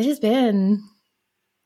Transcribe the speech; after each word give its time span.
it 0.00 0.06
has 0.06 0.18
been 0.18 0.82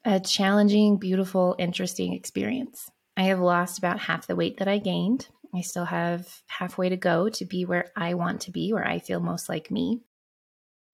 a 0.04 0.18
challenging, 0.18 0.96
beautiful, 0.96 1.54
interesting 1.56 2.14
experience. 2.14 2.90
I 3.16 3.24
have 3.24 3.38
lost 3.38 3.78
about 3.78 4.00
half 4.00 4.26
the 4.26 4.34
weight 4.34 4.56
that 4.58 4.66
I 4.66 4.78
gained. 4.78 5.28
I 5.54 5.60
still 5.60 5.84
have 5.84 6.42
halfway 6.48 6.88
to 6.88 6.96
go 6.96 7.28
to 7.28 7.44
be 7.44 7.64
where 7.64 7.92
I 7.94 8.14
want 8.14 8.40
to 8.40 8.50
be, 8.50 8.72
where 8.72 8.84
I 8.84 8.98
feel 8.98 9.20
most 9.20 9.48
like 9.48 9.70
me. 9.70 10.00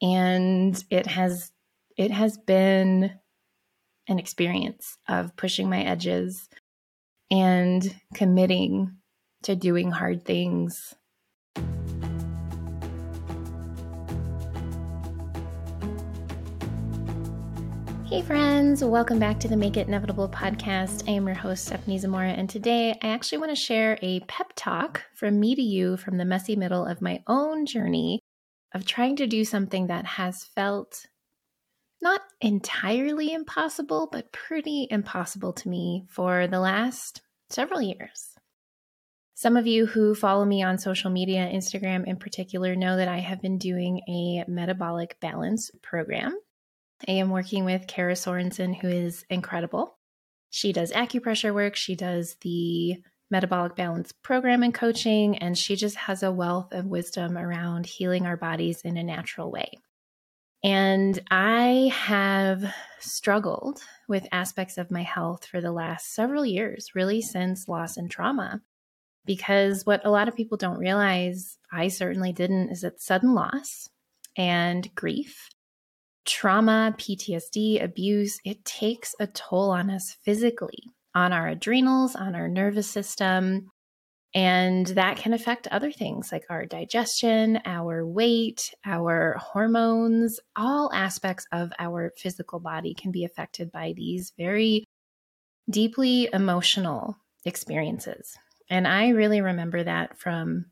And 0.02 0.84
it 0.90 1.06
has 1.06 1.50
it 1.96 2.10
has 2.10 2.36
been 2.36 3.10
an 4.06 4.18
experience 4.18 4.98
of 5.08 5.34
pushing 5.34 5.70
my 5.70 5.80
edges 5.80 6.46
and 7.30 7.98
committing 8.12 8.98
to 9.44 9.56
doing 9.56 9.90
hard 9.90 10.26
things 10.26 10.94
Hey, 18.10 18.22
friends, 18.22 18.82
welcome 18.82 19.20
back 19.20 19.38
to 19.38 19.46
the 19.46 19.56
Make 19.56 19.76
It 19.76 19.86
Inevitable 19.86 20.28
podcast. 20.28 21.08
I 21.08 21.12
am 21.12 21.28
your 21.28 21.36
host, 21.36 21.66
Stephanie 21.66 21.96
Zamora, 21.96 22.30
and 22.30 22.50
today 22.50 22.90
I 23.00 23.06
actually 23.06 23.38
want 23.38 23.52
to 23.52 23.54
share 23.54 24.00
a 24.02 24.18
pep 24.26 24.52
talk 24.56 25.04
from 25.14 25.38
me 25.38 25.54
to 25.54 25.62
you 25.62 25.96
from 25.96 26.18
the 26.18 26.24
messy 26.24 26.56
middle 26.56 26.84
of 26.84 27.00
my 27.00 27.22
own 27.28 27.66
journey 27.66 28.18
of 28.74 28.84
trying 28.84 29.14
to 29.14 29.28
do 29.28 29.44
something 29.44 29.86
that 29.86 30.06
has 30.06 30.42
felt 30.42 31.06
not 32.02 32.20
entirely 32.40 33.32
impossible, 33.32 34.08
but 34.10 34.32
pretty 34.32 34.88
impossible 34.90 35.52
to 35.52 35.68
me 35.68 36.04
for 36.08 36.48
the 36.48 36.58
last 36.58 37.22
several 37.48 37.80
years. 37.80 38.34
Some 39.34 39.56
of 39.56 39.68
you 39.68 39.86
who 39.86 40.16
follow 40.16 40.44
me 40.44 40.64
on 40.64 40.78
social 40.78 41.12
media, 41.12 41.48
Instagram 41.48 42.08
in 42.08 42.16
particular, 42.16 42.74
know 42.74 42.96
that 42.96 43.06
I 43.06 43.18
have 43.18 43.40
been 43.40 43.56
doing 43.56 44.00
a 44.08 44.50
metabolic 44.50 45.20
balance 45.20 45.70
program 45.80 46.36
I 47.08 47.12
am 47.12 47.30
working 47.30 47.64
with 47.64 47.86
Kara 47.86 48.14
Sorensen, 48.14 48.76
who 48.76 48.88
is 48.88 49.24
incredible. 49.30 49.98
She 50.50 50.72
does 50.72 50.92
acupressure 50.92 51.54
work, 51.54 51.76
she 51.76 51.94
does 51.94 52.36
the 52.42 52.96
metabolic 53.30 53.76
balance 53.76 54.12
program 54.12 54.62
and 54.62 54.74
coaching, 54.74 55.38
and 55.38 55.56
she 55.56 55.76
just 55.76 55.96
has 55.96 56.22
a 56.22 56.32
wealth 56.32 56.72
of 56.72 56.86
wisdom 56.86 57.38
around 57.38 57.86
healing 57.86 58.26
our 58.26 58.36
bodies 58.36 58.82
in 58.82 58.96
a 58.96 59.04
natural 59.04 59.50
way. 59.50 59.70
And 60.62 61.18
I 61.30 61.90
have 61.94 62.74
struggled 62.98 63.80
with 64.08 64.26
aspects 64.32 64.76
of 64.76 64.90
my 64.90 65.02
health 65.02 65.46
for 65.46 65.60
the 65.60 65.72
last 65.72 66.12
several 66.14 66.44
years, 66.44 66.90
really 66.94 67.22
since 67.22 67.68
loss 67.68 67.96
and 67.96 68.10
trauma. 68.10 68.60
Because 69.24 69.86
what 69.86 70.04
a 70.04 70.10
lot 70.10 70.28
of 70.28 70.36
people 70.36 70.58
don't 70.58 70.78
realize, 70.78 71.56
I 71.72 71.88
certainly 71.88 72.32
didn't, 72.32 72.70
is 72.70 72.82
that 72.82 73.00
sudden 73.00 73.34
loss 73.34 73.88
and 74.36 74.92
grief 74.94 75.48
trauma, 76.26 76.94
PTSD, 76.98 77.82
abuse, 77.82 78.38
it 78.44 78.64
takes 78.64 79.14
a 79.20 79.26
toll 79.26 79.70
on 79.70 79.90
us 79.90 80.16
physically, 80.24 80.84
on 81.14 81.32
our 81.32 81.48
adrenals, 81.48 82.14
on 82.14 82.34
our 82.34 82.48
nervous 82.48 82.90
system. 82.90 83.68
And 84.32 84.86
that 84.86 85.16
can 85.16 85.32
affect 85.32 85.66
other 85.68 85.90
things 85.90 86.30
like 86.30 86.44
our 86.48 86.64
digestion, 86.64 87.60
our 87.64 88.06
weight, 88.06 88.72
our 88.84 89.36
hormones, 89.40 90.38
all 90.54 90.90
aspects 90.94 91.46
of 91.50 91.72
our 91.80 92.12
physical 92.16 92.60
body 92.60 92.94
can 92.94 93.10
be 93.10 93.24
affected 93.24 93.72
by 93.72 93.92
these 93.96 94.32
very 94.38 94.84
deeply 95.68 96.28
emotional 96.32 97.16
experiences. 97.44 98.36
And 98.68 98.86
I 98.86 99.08
really 99.08 99.40
remember 99.40 99.82
that 99.82 100.16
from 100.18 100.66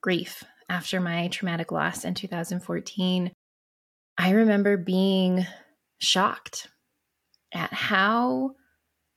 grief 0.00 0.44
after 0.68 1.00
my 1.00 1.28
traumatic 1.28 1.72
loss 1.72 2.04
in 2.04 2.14
2014 2.14 3.32
I 4.20 4.30
remember 4.30 4.76
being 4.76 5.46
shocked 5.98 6.66
at 7.54 7.72
how 7.72 8.56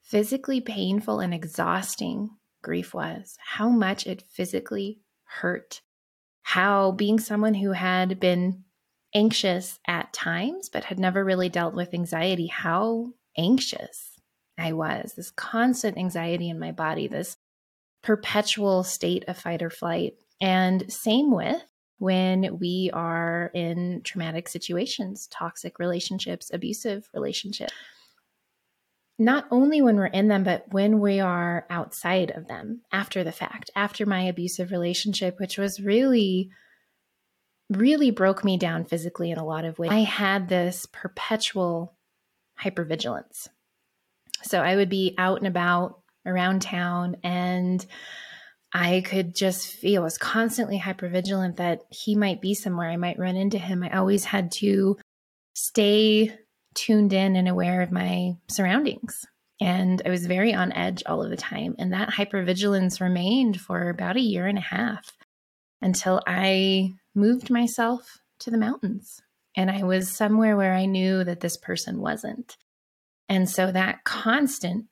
physically 0.03 0.61
painful 0.61 1.19
and 1.19 1.33
exhausting 1.33 2.29
grief 2.61 2.93
was, 2.93 3.35
how 3.43 3.69
much 3.69 4.05
it 4.05 4.23
physically 4.29 4.99
hurt, 5.23 5.81
how 6.43 6.91
being 6.91 7.19
someone 7.19 7.55
who 7.55 7.71
had 7.71 8.19
been 8.19 8.63
anxious 9.15 9.79
at 9.87 10.13
times 10.13 10.69
but 10.69 10.83
had 10.83 10.99
never 10.99 11.25
really 11.25 11.49
dealt 11.49 11.73
with 11.73 11.95
anxiety, 11.95 12.45
how 12.45 13.07
anxious 13.35 14.19
I 14.55 14.73
was, 14.73 15.13
this 15.15 15.31
constant 15.31 15.97
anxiety 15.97 16.47
in 16.47 16.59
my 16.59 16.71
body, 16.71 17.07
this 17.07 17.37
perpetual 18.03 18.83
state 18.83 19.23
of 19.27 19.37
fight 19.37 19.63
or 19.63 19.71
flight. 19.71 20.13
And 20.39 20.91
same 20.91 21.31
with 21.31 21.63
when 22.01 22.57
we 22.57 22.89
are 22.93 23.51
in 23.53 24.01
traumatic 24.03 24.49
situations, 24.49 25.27
toxic 25.27 25.77
relationships, 25.77 26.49
abusive 26.51 27.07
relationships. 27.13 27.71
Not 29.19 29.45
only 29.51 29.83
when 29.83 29.97
we're 29.97 30.07
in 30.07 30.27
them, 30.27 30.43
but 30.43 30.65
when 30.71 30.99
we 30.99 31.19
are 31.19 31.67
outside 31.69 32.31
of 32.31 32.47
them 32.47 32.81
after 32.91 33.23
the 33.23 33.31
fact, 33.31 33.69
after 33.75 34.07
my 34.07 34.23
abusive 34.23 34.71
relationship, 34.71 35.39
which 35.39 35.59
was 35.59 35.79
really, 35.79 36.49
really 37.69 38.09
broke 38.09 38.43
me 38.43 38.57
down 38.57 38.85
physically 38.85 39.29
in 39.29 39.37
a 39.37 39.45
lot 39.45 39.63
of 39.63 39.77
ways. 39.77 39.91
I 39.91 39.99
had 39.99 40.49
this 40.49 40.87
perpetual 40.91 41.93
hypervigilance. 42.59 43.47
So 44.41 44.59
I 44.59 44.75
would 44.75 44.89
be 44.89 45.13
out 45.19 45.37
and 45.37 45.47
about 45.47 46.01
around 46.25 46.63
town 46.63 47.17
and 47.23 47.85
I 48.73 49.01
could 49.01 49.35
just 49.35 49.67
feel, 49.67 50.03
was 50.03 50.17
constantly 50.17 50.79
hypervigilant 50.79 51.57
that 51.57 51.81
he 51.89 52.15
might 52.15 52.41
be 52.41 52.53
somewhere. 52.53 52.89
I 52.89 52.97
might 52.97 53.19
run 53.19 53.35
into 53.35 53.57
him. 53.57 53.83
I 53.83 53.97
always 53.97 54.23
had 54.23 54.51
to 54.53 54.97
stay 55.53 56.33
tuned 56.73 57.11
in 57.11 57.35
and 57.35 57.49
aware 57.49 57.81
of 57.81 57.91
my 57.91 58.35
surroundings. 58.49 59.25
And 59.59 60.01
I 60.05 60.09
was 60.09 60.25
very 60.25 60.53
on 60.53 60.71
edge 60.71 61.03
all 61.05 61.21
of 61.21 61.29
the 61.29 61.37
time. 61.37 61.75
And 61.77 61.93
that 61.93 62.09
hypervigilance 62.09 63.01
remained 63.01 63.59
for 63.59 63.89
about 63.89 64.15
a 64.15 64.21
year 64.21 64.47
and 64.47 64.57
a 64.57 64.61
half 64.61 65.11
until 65.81 66.21
I 66.25 66.93
moved 67.13 67.49
myself 67.49 68.19
to 68.39 68.51
the 68.51 68.57
mountains. 68.57 69.21
And 69.55 69.69
I 69.69 69.83
was 69.83 70.09
somewhere 70.09 70.55
where 70.55 70.73
I 70.73 70.85
knew 70.85 71.23
that 71.25 71.41
this 71.41 71.57
person 71.57 71.99
wasn't. 71.99 72.55
And 73.27 73.49
so 73.49 73.71
that 73.71 74.03
constant, 74.05 74.85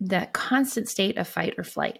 that 0.00 0.32
constant 0.32 0.88
state 0.88 1.18
of 1.18 1.26
fight 1.26 1.54
or 1.58 1.64
flight 1.64 1.98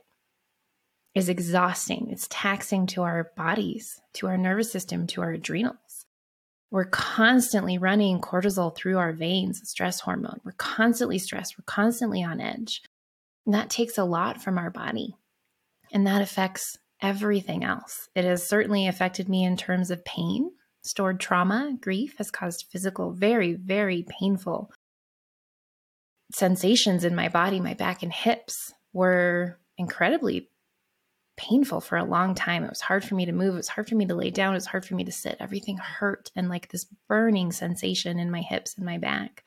is 1.15 1.29
exhausting. 1.29 2.09
It's 2.11 2.27
taxing 2.29 2.87
to 2.89 3.03
our 3.03 3.31
bodies, 3.37 4.01
to 4.15 4.27
our 4.27 4.37
nervous 4.37 4.73
system, 4.73 5.07
to 5.09 5.23
our 5.23 5.31
adrenals. 5.33 6.07
We're 6.71 6.87
constantly 6.87 7.79
running 7.79 8.21
cortisol 8.21 8.75
through 8.75 8.99
our 8.99 9.13
veins, 9.13 9.61
stress 9.65 10.01
hormone. 10.01 10.41
We're 10.45 10.53
constantly 10.53 11.19
stressed. 11.19 11.57
We're 11.57 11.65
constantly 11.67 12.25
on 12.25 12.41
edge. 12.41 12.83
And 13.47 13.55
that 13.55 13.71
takes 13.71 13.97
a 13.97 14.05
lot 14.05 14.43
from 14.43 14.59
our 14.59 14.71
body. 14.71 15.15
And 15.93 16.07
that 16.07 16.21
affects 16.23 16.77
everything 17.01 17.63
else. 17.63 18.09
It 18.17 18.25
has 18.25 18.45
certainly 18.45 18.89
affected 18.89 19.29
me 19.29 19.45
in 19.45 19.57
terms 19.57 19.93
of 19.93 20.05
pain. 20.05 20.51
Stored 20.83 21.21
trauma, 21.21 21.77
grief 21.81 22.17
has 22.19 22.31
caused 22.31 22.67
physical, 22.71 23.13
very, 23.13 23.53
very 23.53 24.05
painful 24.09 24.73
sensations 26.33 27.05
in 27.05 27.15
my 27.15 27.29
body. 27.29 27.61
My 27.61 27.75
back 27.75 28.03
and 28.03 28.13
hips 28.13 28.73
were 28.93 29.61
incredibly 29.79 30.51
painful 31.37 31.81
for 31.81 31.97
a 31.97 32.05
long 32.05 32.35
time. 32.35 32.65
It 32.65 32.71
was 32.71 32.81
hard 32.81 33.05
for 33.05 33.15
me 33.15 33.27
to 33.27 33.33
move. 33.33 33.55
It 33.55 33.59
was 33.59 33.69
hard 33.69 33.89
for 33.89 33.95
me 33.95 34.07
to 34.07 34.15
lay 34.15 34.31
down. 34.31 34.55
It 34.55 34.57
was 34.57 34.67
hard 34.67 34.85
for 34.85 34.95
me 34.95 35.05
to 35.05 35.13
sit. 35.13 35.37
Everything 35.41 35.77
hurt 35.77 36.31
and 36.37 36.49
like 36.49 36.69
this 36.69 36.87
burning 37.09 37.53
sensation 37.53 38.19
in 38.19 38.31
my 38.31 38.41
hips 38.41 38.77
and 38.77 38.87
my 38.87 38.99
back. 38.99 39.45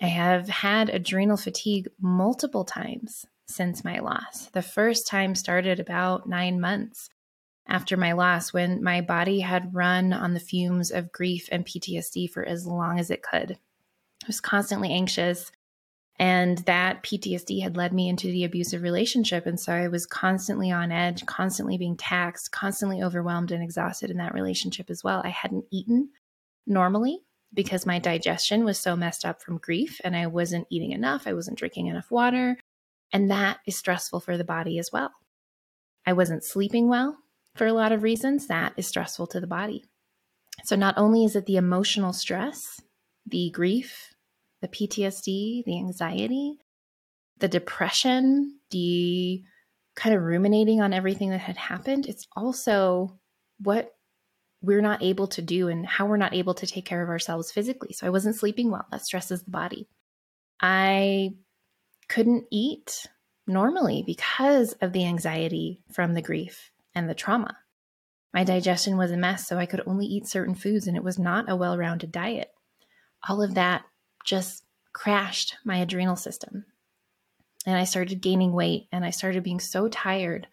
I 0.00 0.06
have 0.06 0.48
had 0.48 0.90
adrenal 0.90 1.36
fatigue 1.36 1.88
multiple 2.00 2.64
times 2.64 3.26
since 3.48 3.84
my 3.84 4.00
loss. 4.00 4.46
The 4.52 4.62
first 4.62 5.06
time 5.06 5.34
started 5.34 5.80
about 5.80 6.28
nine 6.28 6.60
months 6.60 7.08
after 7.68 7.96
my 7.96 8.12
loss 8.12 8.52
when 8.52 8.82
my 8.82 9.00
body 9.00 9.40
had 9.40 9.74
run 9.74 10.12
on 10.12 10.34
the 10.34 10.40
fumes 10.40 10.90
of 10.90 11.12
grief 11.12 11.48
and 11.50 11.64
PTSD 11.64 12.30
for 12.30 12.44
as 12.44 12.66
long 12.66 12.98
as 12.98 13.10
it 13.10 13.22
could. 13.22 13.52
I 13.52 14.26
was 14.26 14.40
constantly 14.40 14.92
anxious. 14.92 15.50
And 16.18 16.58
that 16.58 17.02
PTSD 17.02 17.62
had 17.62 17.76
led 17.76 17.92
me 17.92 18.08
into 18.08 18.28
the 18.28 18.44
abusive 18.44 18.82
relationship. 18.82 19.44
And 19.44 19.60
so 19.60 19.72
I 19.72 19.88
was 19.88 20.06
constantly 20.06 20.70
on 20.70 20.90
edge, 20.90 21.26
constantly 21.26 21.76
being 21.76 21.96
taxed, 21.96 22.52
constantly 22.52 23.02
overwhelmed 23.02 23.52
and 23.52 23.62
exhausted 23.62 24.10
in 24.10 24.16
that 24.16 24.32
relationship 24.32 24.88
as 24.88 25.04
well. 25.04 25.20
I 25.24 25.28
hadn't 25.28 25.66
eaten 25.70 26.08
normally 26.66 27.20
because 27.52 27.84
my 27.84 27.98
digestion 27.98 28.64
was 28.64 28.78
so 28.78 28.96
messed 28.96 29.26
up 29.26 29.42
from 29.42 29.58
grief 29.58 30.00
and 30.04 30.16
I 30.16 30.26
wasn't 30.26 30.66
eating 30.70 30.92
enough. 30.92 31.26
I 31.26 31.34
wasn't 31.34 31.58
drinking 31.58 31.88
enough 31.88 32.10
water. 32.10 32.56
And 33.12 33.30
that 33.30 33.58
is 33.66 33.76
stressful 33.76 34.20
for 34.20 34.38
the 34.38 34.44
body 34.44 34.78
as 34.78 34.90
well. 34.92 35.10
I 36.06 36.14
wasn't 36.14 36.44
sleeping 36.44 36.88
well 36.88 37.18
for 37.54 37.66
a 37.66 37.72
lot 37.72 37.92
of 37.92 38.02
reasons. 38.02 38.46
That 38.46 38.72
is 38.76 38.86
stressful 38.86 39.26
to 39.28 39.40
the 39.40 39.46
body. 39.46 39.84
So 40.64 40.76
not 40.76 40.96
only 40.96 41.24
is 41.24 41.36
it 41.36 41.46
the 41.46 41.56
emotional 41.56 42.12
stress, 42.12 42.80
the 43.26 43.50
grief, 43.50 44.14
the 44.66 44.88
PTSD, 44.88 45.64
the 45.64 45.78
anxiety, 45.78 46.58
the 47.38 47.48
depression, 47.48 48.58
the 48.70 49.42
kind 49.94 50.14
of 50.14 50.22
ruminating 50.22 50.80
on 50.80 50.92
everything 50.92 51.30
that 51.30 51.40
had 51.40 51.56
happened. 51.56 52.06
It's 52.06 52.26
also 52.36 53.18
what 53.58 53.92
we're 54.62 54.82
not 54.82 55.02
able 55.02 55.28
to 55.28 55.42
do 55.42 55.68
and 55.68 55.86
how 55.86 56.06
we're 56.06 56.16
not 56.16 56.34
able 56.34 56.54
to 56.54 56.66
take 56.66 56.84
care 56.84 57.02
of 57.02 57.08
ourselves 57.08 57.52
physically. 57.52 57.92
So 57.92 58.06
I 58.06 58.10
wasn't 58.10 58.36
sleeping 58.36 58.70
well. 58.70 58.86
That 58.90 59.04
stresses 59.04 59.42
the 59.42 59.50
body. 59.50 59.88
I 60.60 61.30
couldn't 62.08 62.46
eat 62.50 63.06
normally 63.46 64.02
because 64.04 64.72
of 64.80 64.92
the 64.92 65.04
anxiety 65.04 65.82
from 65.92 66.14
the 66.14 66.22
grief 66.22 66.70
and 66.94 67.08
the 67.08 67.14
trauma. 67.14 67.56
My 68.34 68.44
digestion 68.44 68.96
was 68.96 69.12
a 69.12 69.16
mess, 69.16 69.46
so 69.46 69.56
I 69.56 69.66
could 69.66 69.82
only 69.86 70.06
eat 70.06 70.28
certain 70.28 70.54
foods, 70.54 70.86
and 70.86 70.96
it 70.96 71.04
was 71.04 71.18
not 71.18 71.48
a 71.48 71.56
well 71.56 71.78
rounded 71.78 72.12
diet. 72.12 72.50
All 73.28 73.42
of 73.42 73.54
that 73.54 73.84
just 74.26 74.62
crashed 74.92 75.56
my 75.64 75.78
adrenal 75.78 76.16
system. 76.16 76.64
And 77.64 77.76
I 77.76 77.84
started 77.84 78.20
gaining 78.20 78.52
weight, 78.52 78.88
and 78.92 79.04
I 79.04 79.10
started 79.10 79.42
being 79.42 79.60
so 79.60 79.88
tired 79.88 80.46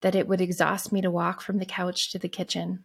that 0.00 0.14
it 0.14 0.28
would 0.28 0.40
exhaust 0.40 0.92
me 0.92 1.00
to 1.02 1.10
walk 1.10 1.40
from 1.40 1.58
the 1.58 1.66
couch 1.66 2.12
to 2.12 2.18
the 2.18 2.28
kitchen. 2.28 2.84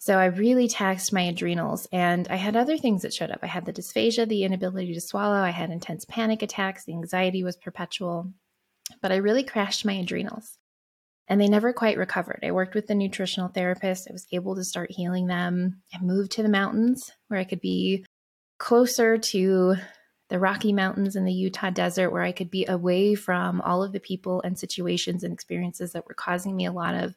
So 0.00 0.16
I 0.18 0.26
really 0.26 0.68
taxed 0.68 1.12
my 1.12 1.22
adrenals, 1.22 1.88
and 1.92 2.28
I 2.28 2.36
had 2.36 2.56
other 2.56 2.78
things 2.78 3.02
that 3.02 3.14
showed 3.14 3.30
up. 3.30 3.40
I 3.42 3.46
had 3.46 3.64
the 3.64 3.72
dysphagia, 3.72 4.28
the 4.28 4.44
inability 4.44 4.94
to 4.94 5.00
swallow, 5.00 5.40
I 5.40 5.50
had 5.50 5.70
intense 5.70 6.04
panic 6.04 6.42
attacks, 6.42 6.84
the 6.84 6.92
anxiety 6.92 7.42
was 7.42 7.56
perpetual, 7.56 8.32
but 9.02 9.10
I 9.10 9.16
really 9.16 9.42
crashed 9.42 9.84
my 9.84 9.94
adrenals. 9.94 10.58
And 11.26 11.40
they 11.40 11.48
never 11.48 11.72
quite 11.72 11.98
recovered. 11.98 12.40
I 12.42 12.52
worked 12.52 12.74
with 12.74 12.86
the 12.86 12.94
nutritional 12.94 13.48
therapist. 13.48 14.08
I 14.08 14.14
was 14.14 14.26
able 14.32 14.54
to 14.54 14.64
start 14.64 14.90
healing 14.90 15.26
them. 15.26 15.82
I 15.92 16.02
moved 16.02 16.32
to 16.32 16.42
the 16.42 16.48
mountains 16.48 17.10
where 17.26 17.38
I 17.38 17.44
could 17.44 17.60
be 17.60 18.06
closer 18.58 19.18
to 19.18 19.76
the 20.28 20.38
Rocky 20.38 20.72
Mountains 20.72 21.16
and 21.16 21.26
the 21.26 21.32
Utah 21.32 21.70
desert, 21.70 22.10
where 22.10 22.22
I 22.22 22.32
could 22.32 22.50
be 22.50 22.66
away 22.66 23.14
from 23.14 23.60
all 23.62 23.82
of 23.82 23.92
the 23.92 24.00
people 24.00 24.42
and 24.42 24.58
situations 24.58 25.24
and 25.24 25.32
experiences 25.32 25.92
that 25.92 26.06
were 26.06 26.14
causing 26.14 26.54
me 26.54 26.66
a 26.66 26.72
lot 26.72 26.94
of 26.94 27.14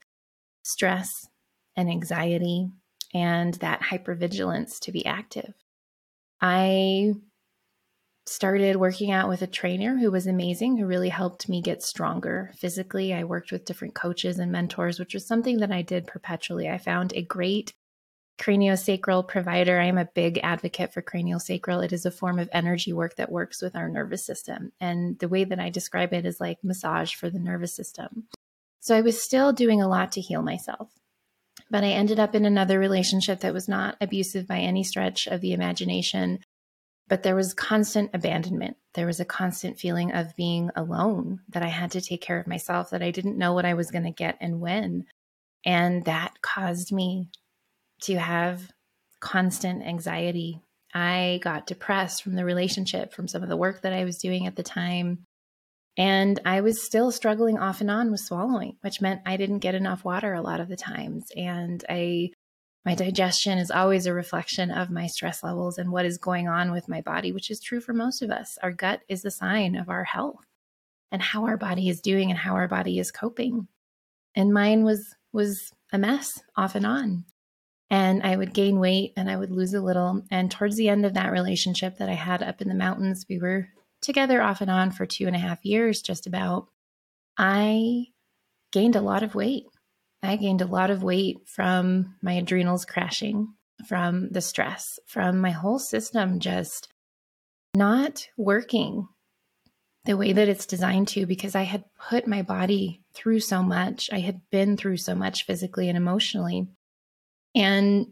stress 0.63 1.27
and 1.75 1.89
anxiety 1.89 2.69
and 3.13 3.55
that 3.55 3.81
hypervigilance 3.81 4.79
to 4.79 4.91
be 4.91 5.05
active. 5.05 5.53
I 6.39 7.13
started 8.25 8.77
working 8.77 9.11
out 9.11 9.27
with 9.27 9.41
a 9.41 9.47
trainer 9.47 9.97
who 9.97 10.11
was 10.11 10.27
amazing, 10.27 10.77
who 10.77 10.85
really 10.85 11.09
helped 11.09 11.49
me 11.49 11.61
get 11.61 11.83
stronger 11.83 12.51
physically. 12.55 13.13
I 13.13 13.23
worked 13.23 13.51
with 13.51 13.65
different 13.65 13.95
coaches 13.95 14.39
and 14.39 14.51
mentors, 14.51 14.99
which 14.99 15.13
was 15.13 15.27
something 15.27 15.57
that 15.57 15.71
I 15.71 15.81
did 15.81 16.07
perpetually. 16.07 16.69
I 16.69 16.77
found 16.77 17.13
a 17.13 17.23
great 17.23 17.73
craniosacral 18.41 19.27
provider. 19.27 19.79
I 19.79 19.85
am 19.85 19.99
a 19.99 20.05
big 20.05 20.39
advocate 20.41 20.91
for 20.91 21.01
craniosacral. 21.03 21.85
It 21.85 21.93
is 21.93 22.05
a 22.05 22.11
form 22.11 22.39
of 22.39 22.49
energy 22.51 22.91
work 22.91 23.15
that 23.17 23.31
works 23.31 23.61
with 23.61 23.75
our 23.75 23.87
nervous 23.87 24.25
system. 24.25 24.71
And 24.79 25.19
the 25.19 25.27
way 25.27 25.43
that 25.43 25.59
I 25.59 25.69
describe 25.69 26.11
it 26.11 26.25
is 26.25 26.41
like 26.41 26.63
massage 26.63 27.13
for 27.13 27.29
the 27.29 27.39
nervous 27.39 27.75
system. 27.75 28.25
So 28.79 28.95
I 28.95 29.01
was 29.01 29.21
still 29.21 29.53
doing 29.53 29.79
a 29.79 29.87
lot 29.87 30.11
to 30.13 30.21
heal 30.21 30.41
myself. 30.41 30.89
But 31.69 31.83
I 31.83 31.89
ended 31.89 32.19
up 32.19 32.33
in 32.33 32.45
another 32.45 32.79
relationship 32.79 33.41
that 33.41 33.53
was 33.53 33.67
not 33.67 33.95
abusive 34.01 34.47
by 34.47 34.57
any 34.57 34.83
stretch 34.83 35.27
of 35.27 35.39
the 35.41 35.53
imagination. 35.53 36.39
But 37.07 37.21
there 37.21 37.35
was 37.35 37.53
constant 37.53 38.09
abandonment. 38.13 38.77
There 38.95 39.05
was 39.05 39.19
a 39.19 39.25
constant 39.25 39.79
feeling 39.79 40.13
of 40.13 40.35
being 40.35 40.71
alone, 40.75 41.41
that 41.49 41.61
I 41.61 41.67
had 41.67 41.91
to 41.91 42.01
take 42.01 42.21
care 42.21 42.39
of 42.39 42.47
myself, 42.47 42.89
that 42.89 43.03
I 43.03 43.11
didn't 43.11 43.37
know 43.37 43.53
what 43.53 43.65
I 43.65 43.75
was 43.75 43.91
going 43.91 44.05
to 44.05 44.11
get 44.11 44.37
and 44.41 44.59
when. 44.59 45.05
And 45.63 46.03
that 46.05 46.41
caused 46.41 46.91
me 46.91 47.29
to 48.01 48.17
have 48.17 48.61
constant 49.19 49.83
anxiety. 49.83 50.61
I 50.93 51.39
got 51.41 51.67
depressed 51.67 52.23
from 52.23 52.35
the 52.35 52.43
relationship, 52.43 53.13
from 53.13 53.27
some 53.27 53.43
of 53.43 53.49
the 53.49 53.57
work 53.57 53.81
that 53.81 53.93
I 53.93 54.03
was 54.03 54.17
doing 54.17 54.47
at 54.47 54.55
the 54.55 54.63
time. 54.63 55.23
And 55.97 56.39
I 56.45 56.61
was 56.61 56.85
still 56.85 57.11
struggling 57.11 57.57
off 57.57 57.81
and 57.81 57.91
on 57.91 58.11
with 58.11 58.21
swallowing, 58.21 58.77
which 58.81 59.01
meant 59.01 59.21
I 59.25 59.37
didn't 59.37 59.59
get 59.59 59.75
enough 59.75 60.03
water 60.03 60.33
a 60.33 60.41
lot 60.41 60.59
of 60.59 60.67
the 60.67 60.75
times. 60.75 61.25
And 61.35 61.83
I, 61.89 62.31
my 62.85 62.95
digestion 62.95 63.57
is 63.57 63.71
always 63.71 64.05
a 64.05 64.13
reflection 64.13 64.71
of 64.71 64.89
my 64.89 65.07
stress 65.07 65.43
levels 65.43 65.77
and 65.77 65.91
what 65.91 66.05
is 66.05 66.17
going 66.17 66.47
on 66.47 66.71
with 66.71 66.89
my 66.89 67.01
body, 67.01 67.31
which 67.31 67.51
is 67.51 67.59
true 67.59 67.81
for 67.81 67.93
most 67.93 68.21
of 68.21 68.31
us. 68.31 68.57
Our 68.63 68.71
gut 68.71 69.01
is 69.07 69.23
a 69.23 69.31
sign 69.31 69.75
of 69.75 69.89
our 69.89 70.05
health 70.05 70.45
and 71.11 71.21
how 71.21 71.45
our 71.45 71.57
body 71.57 71.89
is 71.89 72.01
doing 72.01 72.29
and 72.29 72.39
how 72.39 72.55
our 72.55 72.67
body 72.67 72.97
is 72.97 73.11
coping. 73.11 73.67
And 74.35 74.53
mine 74.53 74.83
was 74.83 75.15
was 75.33 75.71
a 75.93 75.97
mess 75.97 76.29
off 76.57 76.75
and 76.75 76.85
on 76.85 77.25
and 77.91 78.23
I 78.23 78.37
would 78.37 78.53
gain 78.53 78.79
weight 78.79 79.11
and 79.17 79.29
I 79.29 79.35
would 79.35 79.51
lose 79.51 79.73
a 79.73 79.81
little. 79.81 80.23
And 80.31 80.49
towards 80.49 80.77
the 80.77 80.87
end 80.87 81.05
of 81.05 81.13
that 81.15 81.33
relationship 81.33 81.97
that 81.97 82.07
I 82.07 82.13
had 82.13 82.41
up 82.41 82.61
in 82.61 82.69
the 82.69 82.73
mountains, 82.73 83.25
we 83.29 83.37
were 83.37 83.67
together 84.01 84.41
off 84.41 84.61
and 84.61 84.71
on 84.71 84.91
for 84.91 85.05
two 85.05 85.27
and 85.27 85.35
a 85.35 85.39
half 85.39 85.65
years, 85.65 86.01
just 86.01 86.25
about. 86.25 86.67
I 87.37 88.05
gained 88.71 88.95
a 88.95 89.01
lot 89.01 89.23
of 89.23 89.35
weight. 89.35 89.65
I 90.23 90.37
gained 90.37 90.61
a 90.61 90.67
lot 90.67 90.89
of 90.89 91.03
weight 91.03 91.39
from 91.47 92.15
my 92.21 92.33
adrenals 92.33 92.85
crashing, 92.85 93.53
from 93.85 94.29
the 94.29 94.41
stress, 94.41 94.97
from 95.05 95.41
my 95.41 95.51
whole 95.51 95.79
system 95.79 96.39
just 96.39 96.87
not 97.75 98.25
working 98.37 99.07
the 100.05 100.15
way 100.15 100.31
that 100.31 100.47
it's 100.47 100.65
designed 100.65 101.09
to 101.09 101.25
because 101.25 101.55
I 101.55 101.63
had 101.63 101.83
put 102.09 102.25
my 102.25 102.41
body 102.41 103.01
through 103.13 103.41
so 103.41 103.61
much. 103.61 104.09
I 104.13 104.19
had 104.19 104.41
been 104.49 104.77
through 104.77 104.97
so 104.97 105.13
much 105.13 105.45
physically 105.45 105.89
and 105.89 105.97
emotionally 105.97 106.67
and 107.55 108.07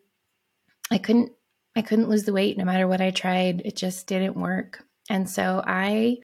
I 0.91 0.97
couldn't 0.97 1.31
I 1.75 1.81
couldn't 1.81 2.09
lose 2.09 2.23
the 2.23 2.33
weight 2.33 2.57
no 2.57 2.65
matter 2.65 2.87
what 2.87 3.01
I 3.01 3.11
tried. 3.11 3.61
It 3.63 3.75
just 3.75 4.07
didn't 4.07 4.35
work. 4.35 4.83
And 5.09 5.29
so 5.29 5.63
I 5.65 6.17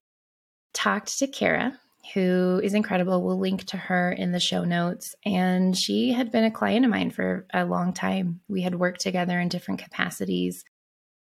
talked 0.74 1.18
to 1.18 1.26
Kara, 1.26 1.78
who 2.14 2.60
is 2.62 2.74
incredible. 2.74 3.22
We'll 3.22 3.38
link 3.38 3.64
to 3.66 3.76
her 3.76 4.12
in 4.12 4.32
the 4.32 4.40
show 4.40 4.64
notes. 4.64 5.14
And 5.24 5.76
she 5.76 6.12
had 6.12 6.30
been 6.30 6.44
a 6.44 6.50
client 6.50 6.84
of 6.84 6.90
mine 6.90 7.10
for 7.10 7.46
a 7.54 7.64
long 7.64 7.94
time. 7.94 8.40
We 8.48 8.62
had 8.62 8.74
worked 8.74 9.00
together 9.00 9.40
in 9.40 9.48
different 9.48 9.80
capacities. 9.80 10.64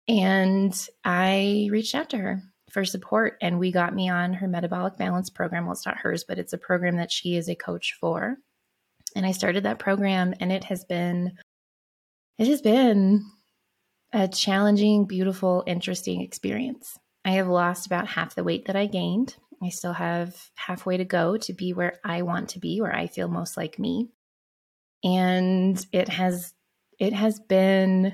And 0.07 0.73
I 1.03 1.67
reached 1.69 1.93
out 1.93 2.09
to 2.11 2.17
her 2.17 2.41
for 2.71 2.85
support, 2.85 3.37
and 3.41 3.59
we 3.59 3.71
got 3.71 3.93
me 3.93 4.09
on 4.09 4.33
her 4.33 4.47
metabolic 4.47 4.97
balance 4.97 5.29
program. 5.29 5.65
Well, 5.65 5.73
it's 5.73 5.85
not 5.85 5.97
hers, 5.97 6.23
but 6.27 6.39
it's 6.39 6.53
a 6.53 6.57
program 6.57 6.97
that 6.97 7.11
she 7.11 7.35
is 7.35 7.49
a 7.49 7.55
coach 7.55 7.97
for. 7.99 8.37
And 9.15 9.25
I 9.25 9.31
started 9.31 9.63
that 9.63 9.79
program, 9.79 10.33
and 10.39 10.51
it 10.51 10.65
has 10.65 10.85
been 10.85 11.37
it 12.37 12.47
has 12.47 12.61
been 12.61 13.25
a 14.13 14.27
challenging, 14.27 15.05
beautiful, 15.05 15.63
interesting 15.65 16.21
experience. 16.21 16.97
I 17.25 17.31
have 17.31 17.47
lost 17.47 17.85
about 17.85 18.07
half 18.07 18.35
the 18.35 18.43
weight 18.43 18.65
that 18.65 18.75
I 18.75 18.85
gained. 18.85 19.35
I 19.61 19.69
still 19.69 19.93
have 19.93 20.49
halfway 20.55 20.97
to 20.97 21.05
go 21.05 21.37
to 21.37 21.53
be 21.53 21.73
where 21.73 21.99
I 22.03 22.21
want 22.21 22.49
to 22.49 22.59
be, 22.59 22.79
where 22.79 22.95
I 22.95 23.07
feel 23.07 23.27
most 23.27 23.57
like 23.57 23.79
me. 23.79 24.09
And 25.03 25.83
it 25.91 26.09
has 26.09 26.53
it 26.99 27.13
has 27.13 27.39
been 27.39 28.13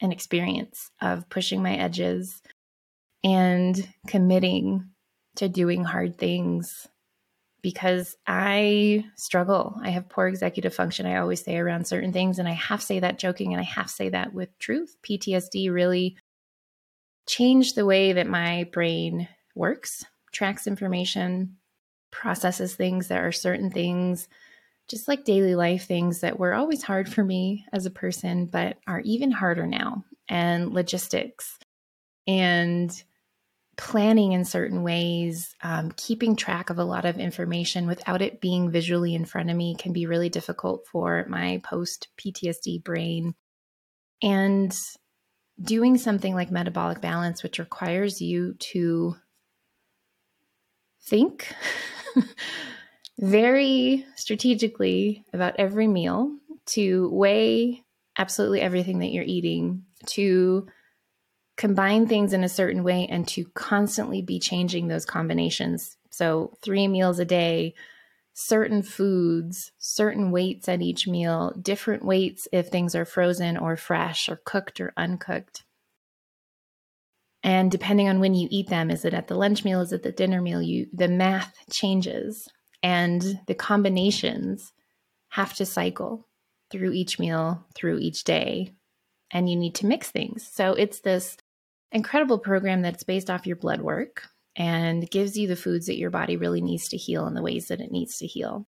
an 0.00 0.12
experience 0.12 0.90
of 1.00 1.28
pushing 1.28 1.62
my 1.62 1.74
edges 1.74 2.42
and 3.24 3.88
committing 4.06 4.90
to 5.36 5.48
doing 5.48 5.84
hard 5.84 6.18
things 6.18 6.86
because 7.62 8.16
I 8.26 9.04
struggle. 9.16 9.78
I 9.82 9.90
have 9.90 10.08
poor 10.08 10.28
executive 10.28 10.74
function, 10.74 11.06
I 11.06 11.16
always 11.16 11.42
say 11.42 11.56
around 11.56 11.86
certain 11.86 12.12
things. 12.12 12.38
And 12.38 12.48
I 12.48 12.52
half 12.52 12.82
say 12.82 13.00
that 13.00 13.18
joking 13.18 13.52
and 13.52 13.60
I 13.60 13.64
half 13.64 13.90
say 13.90 14.08
that 14.10 14.32
with 14.32 14.56
truth. 14.58 14.96
PTSD 15.02 15.72
really 15.72 16.16
changed 17.26 17.74
the 17.74 17.86
way 17.86 18.12
that 18.12 18.26
my 18.26 18.64
brain 18.72 19.28
works, 19.54 20.04
tracks 20.32 20.66
information, 20.66 21.56
processes 22.10 22.74
things 22.74 23.08
There 23.08 23.26
are 23.26 23.32
certain 23.32 23.70
things, 23.70 24.28
just 24.88 25.08
like 25.08 25.24
daily 25.24 25.54
life 25.54 25.86
things 25.86 26.20
that 26.20 26.38
were 26.38 26.54
always 26.54 26.82
hard 26.82 27.12
for 27.12 27.22
me 27.22 27.66
as 27.72 27.84
a 27.86 27.90
person, 27.90 28.46
but 28.46 28.78
are 28.86 29.00
even 29.00 29.30
harder 29.30 29.66
now, 29.66 30.04
and 30.28 30.72
logistics 30.72 31.58
and 32.26 33.02
planning 33.78 34.32
in 34.32 34.44
certain 34.44 34.82
ways, 34.82 35.54
um, 35.62 35.92
keeping 35.96 36.36
track 36.36 36.68
of 36.68 36.78
a 36.78 36.84
lot 36.84 37.04
of 37.04 37.18
information 37.18 37.86
without 37.86 38.20
it 38.20 38.40
being 38.40 38.70
visually 38.70 39.14
in 39.14 39.24
front 39.24 39.48
of 39.48 39.56
me 39.56 39.76
can 39.76 39.92
be 39.92 40.04
really 40.04 40.28
difficult 40.28 40.84
for 40.90 41.24
my 41.28 41.62
post 41.64 42.08
PTSD 42.18 42.82
brain. 42.82 43.34
And 44.20 44.76
doing 45.62 45.96
something 45.96 46.34
like 46.34 46.50
metabolic 46.50 47.00
balance, 47.00 47.42
which 47.42 47.60
requires 47.60 48.20
you 48.20 48.54
to 48.54 49.14
think 51.02 51.52
very 53.18 54.04
strategically 54.16 55.24
about 55.32 55.54
every 55.56 55.86
meal, 55.86 56.36
to 56.66 57.08
weigh 57.10 57.84
absolutely 58.18 58.60
everything 58.60 58.98
that 58.98 59.12
you're 59.12 59.24
eating, 59.24 59.84
to 60.06 60.66
combine 61.58 62.06
things 62.06 62.32
in 62.32 62.44
a 62.44 62.48
certain 62.48 62.84
way 62.84 63.06
and 63.10 63.28
to 63.28 63.44
constantly 63.52 64.22
be 64.22 64.38
changing 64.38 64.88
those 64.88 65.04
combinations. 65.04 65.98
So, 66.10 66.54
three 66.62 66.88
meals 66.88 67.18
a 67.18 67.24
day, 67.24 67.74
certain 68.32 68.82
foods, 68.82 69.72
certain 69.78 70.30
weights 70.30 70.68
at 70.68 70.80
each 70.80 71.06
meal, 71.06 71.52
different 71.60 72.04
weights 72.04 72.48
if 72.52 72.68
things 72.68 72.94
are 72.94 73.04
frozen 73.04 73.56
or 73.56 73.76
fresh 73.76 74.28
or 74.28 74.40
cooked 74.44 74.80
or 74.80 74.94
uncooked. 74.96 75.64
And 77.42 77.70
depending 77.70 78.08
on 78.08 78.20
when 78.20 78.34
you 78.34 78.48
eat 78.50 78.68
them, 78.68 78.90
is 78.90 79.04
it 79.04 79.12
at 79.12 79.26
the 79.28 79.34
lunch 79.34 79.64
meal, 79.64 79.80
is 79.80 79.92
it 79.92 80.02
the 80.02 80.12
dinner 80.12 80.40
meal, 80.40 80.62
you 80.62 80.86
the 80.92 81.08
math 81.08 81.54
changes 81.70 82.48
and 82.82 83.40
the 83.46 83.54
combinations 83.54 84.72
have 85.30 85.54
to 85.54 85.66
cycle. 85.66 86.24
through 86.70 86.92
each 86.92 87.18
meal, 87.18 87.64
through 87.74 87.98
each 87.98 88.24
day, 88.24 88.74
and 89.30 89.48
you 89.48 89.56
need 89.56 89.74
to 89.74 89.86
mix 89.86 90.10
things. 90.10 90.46
So 90.52 90.74
it's 90.74 91.00
this 91.00 91.38
incredible 91.92 92.38
program 92.38 92.82
that's 92.82 93.04
based 93.04 93.30
off 93.30 93.46
your 93.46 93.56
blood 93.56 93.80
work 93.80 94.28
and 94.56 95.08
gives 95.10 95.36
you 95.36 95.46
the 95.46 95.56
foods 95.56 95.86
that 95.86 95.98
your 95.98 96.10
body 96.10 96.36
really 96.36 96.60
needs 96.60 96.88
to 96.88 96.96
heal 96.96 97.26
in 97.26 97.34
the 97.34 97.42
ways 97.42 97.68
that 97.68 97.80
it 97.80 97.92
needs 97.92 98.18
to 98.18 98.26
heal. 98.26 98.66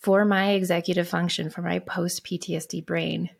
For 0.00 0.24
my 0.24 0.52
executive 0.52 1.08
function, 1.08 1.50
for 1.50 1.62
my 1.62 1.78
post 1.78 2.24
PTSD 2.24 2.84
brain, 2.84 3.30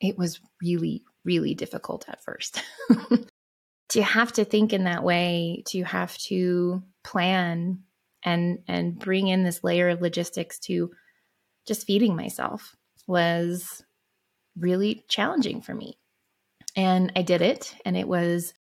it 0.00 0.18
was 0.18 0.40
really, 0.62 1.02
really 1.24 1.54
difficult 1.54 2.08
at 2.08 2.22
first. 2.22 2.62
to 3.90 4.02
have 4.02 4.32
to 4.34 4.44
think 4.44 4.72
in 4.72 4.84
that 4.84 5.02
way, 5.02 5.62
to 5.68 5.82
have 5.84 6.16
to 6.18 6.82
plan 7.02 7.80
and 8.22 8.58
and 8.68 8.98
bring 8.98 9.28
in 9.28 9.42
this 9.42 9.64
layer 9.64 9.88
of 9.88 10.02
logistics 10.02 10.58
to 10.58 10.90
just 11.66 11.86
feeding 11.86 12.14
myself 12.14 12.76
was 13.06 13.82
really 14.58 15.04
challenging 15.08 15.60
for 15.62 15.74
me. 15.74 15.98
And 16.76 17.12
I 17.16 17.22
did 17.22 17.42
it 17.42 17.74
and 17.84 17.96
it 17.96 18.08
was 18.08 18.54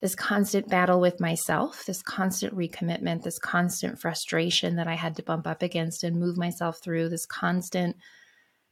this 0.00 0.14
constant 0.14 0.68
battle 0.68 1.00
with 1.00 1.20
myself, 1.20 1.84
this 1.84 2.02
constant 2.02 2.56
recommitment, 2.56 3.22
this 3.22 3.38
constant 3.38 4.00
frustration 4.00 4.76
that 4.76 4.88
I 4.88 4.94
had 4.94 5.16
to 5.16 5.22
bump 5.22 5.46
up 5.46 5.62
against 5.62 6.04
and 6.04 6.18
move 6.18 6.38
myself 6.38 6.80
through, 6.82 7.10
this 7.10 7.26
constant 7.26 7.96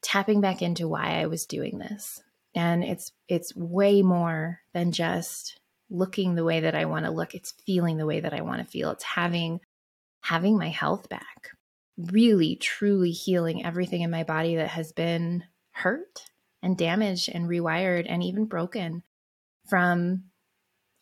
tapping 0.00 0.40
back 0.40 0.62
into 0.62 0.88
why 0.88 1.20
I 1.20 1.26
was 1.26 1.44
doing 1.44 1.78
this. 1.78 2.22
And 2.54 2.82
it's 2.82 3.12
it's 3.28 3.54
way 3.54 4.02
more 4.02 4.60
than 4.72 4.92
just 4.92 5.60
looking 5.90 6.34
the 6.34 6.44
way 6.44 6.60
that 6.60 6.74
I 6.74 6.86
want 6.86 7.04
to 7.04 7.10
look. 7.10 7.34
It's 7.34 7.54
feeling 7.66 7.98
the 7.98 8.06
way 8.06 8.20
that 8.20 8.32
I 8.32 8.40
want 8.40 8.60
to 8.62 8.70
feel. 8.70 8.90
It's 8.90 9.04
having 9.04 9.60
having 10.22 10.58
my 10.58 10.68
health 10.68 11.08
back. 11.08 11.50
Really 11.98 12.56
truly 12.56 13.10
healing 13.10 13.64
everything 13.64 14.00
in 14.00 14.10
my 14.10 14.24
body 14.24 14.56
that 14.56 14.68
has 14.68 14.92
been 14.92 15.44
hurt 15.72 16.22
and 16.62 16.76
damaged 16.76 17.30
and 17.32 17.48
rewired 17.48 18.06
and 18.08 18.22
even 18.22 18.46
broken 18.46 19.02
from 19.68 20.24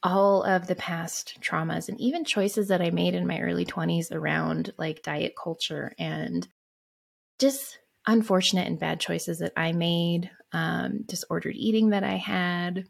all 0.02 0.42
of 0.44 0.66
the 0.66 0.74
past 0.74 1.38
traumas 1.40 1.88
and 1.88 2.00
even 2.00 2.24
choices 2.24 2.68
that 2.68 2.80
I 2.80 2.90
made 2.90 3.14
in 3.14 3.26
my 3.26 3.40
early 3.40 3.64
20s 3.64 4.12
around 4.12 4.72
like 4.78 5.02
diet 5.02 5.34
culture 5.42 5.92
and 5.98 6.46
just 7.38 7.78
unfortunate 8.06 8.66
and 8.68 8.78
bad 8.78 9.00
choices 9.00 9.40
that 9.40 9.52
I 9.56 9.72
made, 9.72 10.30
um, 10.52 11.02
disordered 11.06 11.56
eating 11.56 11.90
that 11.90 12.04
I 12.04 12.16
had. 12.16 12.84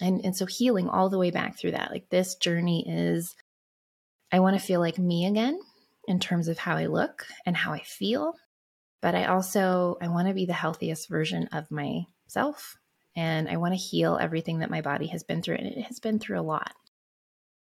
And, 0.00 0.24
and 0.24 0.34
so 0.34 0.46
healing 0.46 0.88
all 0.88 1.10
the 1.10 1.18
way 1.18 1.30
back 1.30 1.58
through 1.58 1.72
that. 1.72 1.90
Like 1.90 2.08
this 2.08 2.36
journey 2.36 2.88
is, 2.88 3.36
I 4.32 4.40
want 4.40 4.58
to 4.58 4.64
feel 4.64 4.80
like 4.80 4.98
me 4.98 5.26
again 5.26 5.60
in 6.08 6.20
terms 6.20 6.48
of 6.48 6.56
how 6.56 6.76
I 6.76 6.86
look 6.86 7.26
and 7.44 7.54
how 7.54 7.74
I 7.74 7.80
feel. 7.80 8.32
But 9.02 9.14
I 9.14 9.24
also, 9.26 9.96
I 10.00 10.08
want 10.08 10.28
to 10.28 10.34
be 10.34 10.46
the 10.46 10.52
healthiest 10.52 11.08
version 11.08 11.48
of 11.52 11.70
myself 11.70 12.76
and 13.16 13.48
I 13.48 13.56
want 13.56 13.74
to 13.74 13.78
heal 13.78 14.18
everything 14.20 14.60
that 14.60 14.70
my 14.70 14.80
body 14.80 15.08
has 15.08 15.22
been 15.22 15.42
through. 15.42 15.56
And 15.56 15.66
it 15.66 15.82
has 15.82 15.98
been 15.98 16.18
through 16.18 16.40
a 16.40 16.42
lot. 16.42 16.72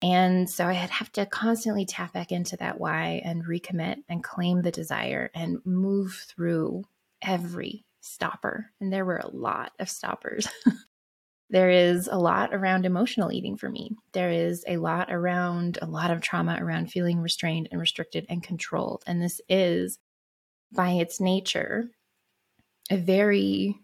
And 0.01 0.49
so 0.49 0.65
I 0.65 0.73
have 0.73 1.11
to 1.13 1.25
constantly 1.25 1.85
tap 1.85 2.13
back 2.13 2.31
into 2.31 2.55
that 2.57 2.79
why 2.79 3.21
and 3.23 3.45
recommit 3.45 3.97
and 4.07 4.23
claim 4.23 4.61
the 4.61 4.71
desire 4.71 5.31
and 5.33 5.59
move 5.65 6.25
through 6.29 6.83
every 7.21 7.83
stopper. 8.01 8.71
And 8.79 8.93
there 8.93 9.05
were 9.05 9.17
a 9.17 9.35
lot 9.35 9.71
of 9.79 9.89
stoppers. 9.89 10.47
there 11.49 11.71
is 11.71 12.07
a 12.11 12.19
lot 12.19 12.53
around 12.53 12.85
emotional 12.85 13.31
eating 13.31 13.57
for 13.57 13.69
me. 13.69 13.95
There 14.13 14.29
is 14.29 14.63
a 14.67 14.77
lot 14.77 15.11
around 15.11 15.79
a 15.81 15.87
lot 15.87 16.11
of 16.11 16.21
trauma 16.21 16.59
around 16.61 16.91
feeling 16.91 17.19
restrained 17.19 17.69
and 17.71 17.81
restricted 17.81 18.25
and 18.29 18.43
controlled. 18.43 19.03
And 19.07 19.19
this 19.19 19.41
is 19.49 19.97
by 20.71 20.91
its 20.91 21.19
nature 21.19 21.89
a 22.89 22.97
very 22.97 23.79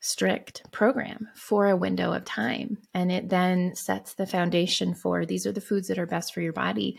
strict 0.00 0.62
program 0.72 1.28
for 1.34 1.68
a 1.68 1.76
window 1.76 2.12
of 2.12 2.24
time. 2.24 2.78
And 2.92 3.10
it 3.10 3.28
then 3.28 3.74
sets 3.74 4.14
the 4.14 4.26
foundation 4.26 4.94
for 4.94 5.24
these 5.24 5.46
are 5.46 5.52
the 5.52 5.60
foods 5.60 5.88
that 5.88 5.98
are 5.98 6.06
best 6.06 6.34
for 6.34 6.40
your 6.40 6.52
body. 6.52 6.98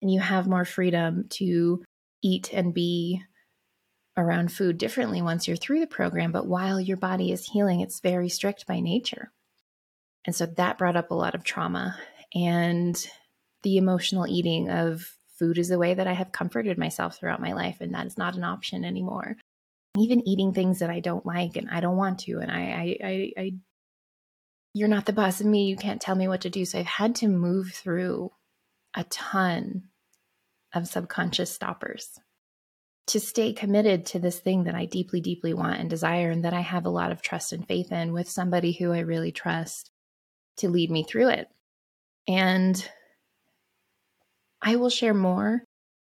And 0.00 0.10
you 0.10 0.20
have 0.20 0.46
more 0.46 0.64
freedom 0.64 1.26
to 1.30 1.82
eat 2.22 2.52
and 2.52 2.72
be 2.72 3.22
around 4.16 4.52
food 4.52 4.78
differently 4.78 5.20
once 5.20 5.48
you're 5.48 5.56
through 5.56 5.80
the 5.80 5.86
program. 5.86 6.30
But 6.30 6.46
while 6.46 6.80
your 6.80 6.96
body 6.96 7.32
is 7.32 7.44
healing, 7.44 7.80
it's 7.80 8.00
very 8.00 8.28
strict 8.28 8.66
by 8.66 8.80
nature. 8.80 9.32
And 10.24 10.34
so 10.34 10.46
that 10.46 10.78
brought 10.78 10.96
up 10.96 11.10
a 11.10 11.14
lot 11.14 11.34
of 11.34 11.44
trauma 11.44 11.98
and 12.34 12.96
the 13.62 13.76
emotional 13.76 14.26
eating 14.26 14.70
of 14.70 15.10
food 15.44 15.58
is 15.58 15.68
the 15.68 15.78
way 15.78 15.94
that 15.94 16.06
I 16.06 16.12
have 16.12 16.32
comforted 16.32 16.78
myself 16.78 17.18
throughout 17.18 17.40
my 17.40 17.52
life. 17.52 17.78
And 17.80 17.94
that 17.94 18.06
is 18.06 18.18
not 18.18 18.36
an 18.36 18.44
option 18.44 18.84
anymore 18.84 19.36
even 19.96 20.26
eating 20.26 20.52
things 20.52 20.80
that 20.80 20.90
I 20.90 21.00
don't 21.00 21.24
like 21.24 21.56
and 21.56 21.68
I 21.70 21.80
don't 21.80 21.96
want 21.96 22.20
to. 22.20 22.38
And 22.40 22.50
I, 22.50 22.60
I, 22.60 23.06
I, 23.06 23.32
I, 23.38 23.52
you're 24.72 24.88
not 24.88 25.06
the 25.06 25.12
boss 25.12 25.40
of 25.40 25.46
me. 25.46 25.66
You 25.66 25.76
can't 25.76 26.00
tell 26.00 26.16
me 26.16 26.26
what 26.26 26.42
to 26.42 26.50
do. 26.50 26.64
So 26.64 26.78
I've 26.78 26.86
had 26.86 27.14
to 27.16 27.28
move 27.28 27.70
through 27.72 28.32
a 28.94 29.04
ton 29.04 29.84
of 30.72 30.88
subconscious 30.88 31.52
stoppers 31.52 32.18
to 33.06 33.20
stay 33.20 33.52
committed 33.52 34.06
to 34.06 34.18
this 34.18 34.40
thing 34.40 34.64
that 34.64 34.74
I 34.74 34.86
deeply, 34.86 35.20
deeply 35.20 35.54
want 35.54 35.78
and 35.78 35.90
desire, 35.90 36.30
and 36.30 36.44
that 36.44 36.54
I 36.54 36.60
have 36.60 36.86
a 36.86 36.90
lot 36.90 37.12
of 37.12 37.22
trust 37.22 37.52
and 37.52 37.66
faith 37.66 37.92
in 37.92 38.12
with 38.12 38.28
somebody 38.28 38.72
who 38.72 38.92
I 38.92 39.00
really 39.00 39.30
trust 39.30 39.90
to 40.56 40.68
lead 40.68 40.90
me 40.90 41.04
through 41.04 41.28
it. 41.28 41.48
And 42.26 42.90
I 44.64 44.76
will 44.76 44.90
share 44.90 45.14
more 45.14 45.62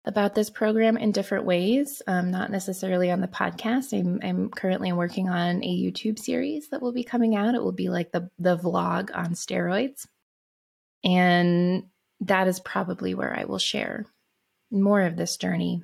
about 0.04 0.36
this 0.36 0.50
program 0.50 0.96
in 0.96 1.10
different 1.10 1.44
ways, 1.46 2.00
um, 2.06 2.30
not 2.30 2.48
necessarily 2.48 3.10
on 3.10 3.20
the 3.20 3.26
podcast. 3.26 3.92
I'm, 3.92 4.20
I'm, 4.22 4.50
currently 4.50 4.92
working 4.92 5.28
on 5.28 5.64
a 5.64 5.66
YouTube 5.66 6.16
series 6.16 6.68
that 6.68 6.80
will 6.80 6.92
be 6.92 7.02
coming 7.02 7.34
out. 7.34 7.56
It 7.56 7.62
will 7.62 7.72
be 7.72 7.88
like 7.88 8.12
the, 8.12 8.30
the 8.38 8.56
vlog 8.56 9.10
on 9.12 9.32
steroids. 9.32 10.06
And 11.02 11.86
that 12.20 12.46
is 12.46 12.60
probably 12.60 13.14
where 13.14 13.36
I 13.36 13.46
will 13.46 13.58
share 13.58 14.06
more 14.70 15.02
of 15.02 15.16
this 15.16 15.36
journey. 15.36 15.82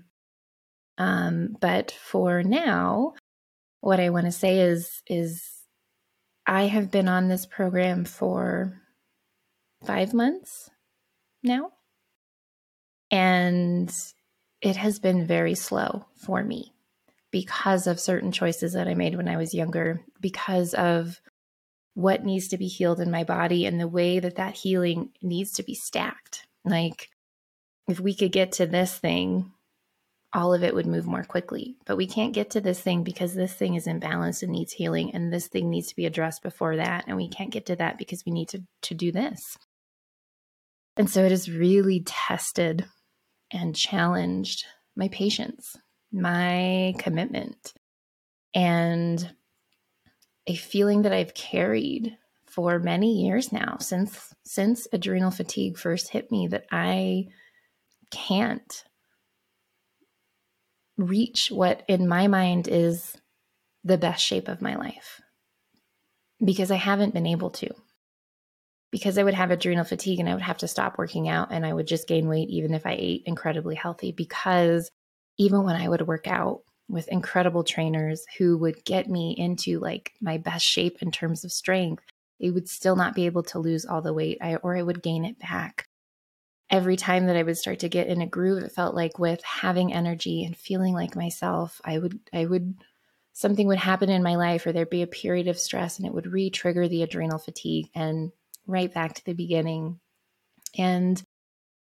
Um, 0.99 1.57
but 1.61 1.91
for 1.91 2.45
now, 2.45 3.15
what 3.81 3.99
I 3.99 4.11
want 4.11 4.27
to 4.27 4.33
say 4.33 4.61
is, 4.61 5.03
is 5.09 5.45
I 6.47 6.65
have 6.65 6.93
been 6.93 7.09
on 7.09 7.27
this 7.27 7.45
program 7.45 8.05
for 8.05 8.81
five 9.85 10.15
months 10.15 10.71
now. 11.43 11.73
And 13.13 13.95
it 14.63 14.77
has 14.77 14.99
been 14.99 15.27
very 15.27 15.55
slow 15.55 16.07
for 16.17 16.43
me 16.43 16.73
because 17.31 17.87
of 17.87 18.01
certain 18.01 18.33
choices 18.33 18.73
that 18.73 18.89
I 18.89 18.95
made 18.95 19.17
when 19.17 19.29
I 19.29 19.37
was 19.37 19.55
younger, 19.55 20.01
because 20.21 20.75
of 20.75 21.21
what 21.95 22.25
needs 22.25 22.49
to 22.49 22.59
be 22.59 22.69
healed 22.69 23.01
in 23.01 23.11
my 23.11 23.23
body 23.23 23.67
and 23.67 23.79
the 23.79 23.89
way 23.89 24.19
that 24.19 24.37
that 24.37 24.55
healing 24.55 25.11
needs 25.23 25.53
to 25.53 25.63
be 25.63 25.75
stacked. 25.75 26.47
Like, 26.65 27.11
if 27.87 28.01
we 28.01 28.15
could 28.15 28.33
get 28.33 28.53
to 28.53 28.67
this 28.67 28.97
thing, 28.97 29.53
all 30.33 30.55
of 30.55 30.63
it 30.63 30.75
would 30.75 30.87
move 30.87 31.07
more 31.07 31.25
quickly. 31.25 31.77
But 31.85 31.97
we 31.97 32.07
can't 32.07 32.33
get 32.33 32.51
to 32.51 32.61
this 32.63 32.81
thing 32.81 33.03
because 33.03 33.35
this 33.35 33.53
thing 33.53 33.75
is 33.75 33.87
imbalanced 33.87 34.43
and 34.43 34.53
needs 34.53 34.73
healing, 34.73 35.15
and 35.15 35.31
this 35.31 35.49
thing 35.49 35.69
needs 35.69 35.89
to 35.89 35.97
be 35.97 36.07
addressed 36.07 36.43
before 36.43 36.77
that. 36.77 37.05
And 37.07 37.17
we 37.19 37.29
can't 37.29 37.51
get 37.51 37.67
to 37.67 37.77
that 37.77 37.99
because 37.99 38.25
we 38.25 38.33
need 38.33 38.49
to, 38.51 38.63
to 38.83 38.95
do 38.95 39.13
this. 39.13 39.59
And 40.97 41.11
so 41.11 41.25
it 41.25 41.31
has 41.31 41.51
really 41.51 42.03
tested 42.07 42.87
and 43.53 43.77
challenged 43.77 44.65
my 44.97 45.09
patience, 45.09 45.77
my 46.11 46.95
commitment, 46.99 47.75
and 48.55 49.35
a 50.47 50.55
feeling 50.55 51.03
that 51.03 51.13
I've 51.13 51.35
carried 51.35 52.17
for 52.47 52.79
many 52.79 53.25
years 53.25 53.51
now 53.51 53.79
since 53.79 54.35
since 54.45 54.87
adrenal 54.93 55.31
fatigue 55.31 55.79
first 55.79 56.11
hit 56.11 56.31
me 56.31 56.49
that 56.49 56.67
I 56.71 57.29
can't 58.11 58.85
reach 60.99 61.49
what 61.51 61.83
in 61.89 62.07
my 62.07 62.27
mind 62.27 62.69
is 62.69 63.17
the 63.85 63.97
best 63.97 64.23
shape 64.23 64.49
of 64.49 64.61
my 64.61 64.77
life 64.77 65.23
because 66.45 66.71
I 66.71 66.77
haven't 66.77 67.15
been 67.15 67.27
able 67.27 67.51
to 67.51 67.75
because 68.93 69.17
I 69.17 69.25
would 69.25 69.35
have 69.35 69.51
adrenal 69.51 69.85
fatigue 69.85 70.21
and 70.21 70.29
I 70.29 70.35
would 70.35 70.43
have 70.43 70.59
to 70.59 70.69
stop 70.69 70.99
working 70.99 71.27
out 71.29 71.49
and 71.51 71.67
I 71.67 71.73
would 71.73 71.89
just 71.89 72.07
gain 72.07 72.29
weight 72.29 72.51
even 72.51 72.75
if 72.75 72.87
I 72.87 72.93
ate 72.93 73.23
incredibly 73.25 73.75
healthy. 73.75 74.13
Because 74.13 74.91
even 75.39 75.65
when 75.65 75.75
I 75.75 75.89
would 75.89 76.07
work 76.07 76.29
out 76.29 76.61
with 76.89 77.09
incredible 77.09 77.65
trainers 77.65 78.23
who 78.37 78.59
would 78.59 78.85
get 78.85 79.09
me 79.09 79.35
into 79.37 79.81
like 79.81 80.13
my 80.21 80.37
best 80.37 80.67
shape 80.67 80.99
in 81.01 81.11
terms 81.11 81.43
of 81.43 81.51
strength, 81.51 82.05
they 82.39 82.51
would 82.51 82.69
still 82.69 82.95
not 82.95 83.15
be 83.15 83.25
able 83.25 83.43
to 83.45 83.59
lose 83.59 83.87
all 83.87 84.03
the 84.03 84.13
weight 84.13 84.39
I, 84.43 84.57
or 84.57 84.77
I 84.77 84.83
would 84.83 85.03
gain 85.03 85.25
it 85.25 85.39
back. 85.39 85.87
Every 86.69 86.97
time 86.97 87.27
that 87.27 87.37
I 87.37 87.43
would 87.43 87.57
start 87.57 87.79
to 87.81 87.89
get 87.89 88.09
in 88.09 88.21
a 88.21 88.27
groove, 88.27 88.63
it 88.63 88.73
felt 88.73 88.95
like 88.95 89.19
with 89.19 89.43
having 89.43 89.93
energy 89.93 90.45
and 90.45 90.57
feeling 90.57 90.93
like 90.93 91.17
myself, 91.17 91.81
I 91.85 91.99
would, 91.99 92.19
I 92.33 92.45
would, 92.45 92.75
something 93.33 93.67
would 93.69 93.79
happen 93.79 94.11
in 94.11 94.23
my 94.23 94.37
life 94.37 94.67
or 94.67 94.73
there'd 94.73 94.91
be 94.91 95.03
a 95.03 95.07
period 95.07 95.49
of 95.49 95.59
stress 95.59 95.99
and 95.99 96.07
it 96.07 96.13
would 96.13 96.27
re 96.27 96.51
trigger 96.51 96.89
the 96.89 97.03
adrenal 97.03 97.39
fatigue. 97.39 97.89
And 97.95 98.33
right 98.67 98.93
back 98.93 99.15
to 99.15 99.25
the 99.25 99.33
beginning. 99.33 99.99
And 100.77 101.23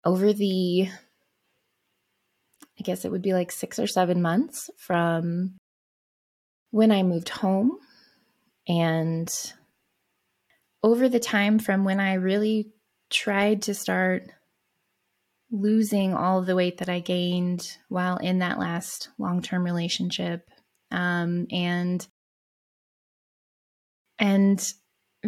over 0.04 0.32
the, 0.32 0.88
I 2.78 2.82
guess 2.82 3.04
it 3.04 3.10
would 3.10 3.22
be 3.22 3.32
like 3.32 3.50
six 3.50 3.78
or 3.78 3.86
seven 3.86 4.22
months 4.22 4.70
from 4.76 5.56
when 6.70 6.92
I 6.92 7.02
moved 7.02 7.28
home 7.28 7.78
and 8.68 9.32
over 10.82 11.08
the 11.08 11.20
time 11.20 11.58
from 11.58 11.84
when 11.84 12.00
I 12.00 12.14
really 12.14 12.72
tried 13.10 13.62
to 13.62 13.74
start 13.74 14.30
losing 15.50 16.12
all 16.14 16.40
of 16.40 16.46
the 16.46 16.56
weight 16.56 16.78
that 16.78 16.88
I 16.88 17.00
gained 17.00 17.76
while 17.88 18.16
in 18.16 18.40
that 18.40 18.58
last 18.58 19.08
long 19.18 19.42
term 19.42 19.64
relationship. 19.64 20.48
Um, 20.90 21.46
and 21.50 22.06
and 24.18 24.72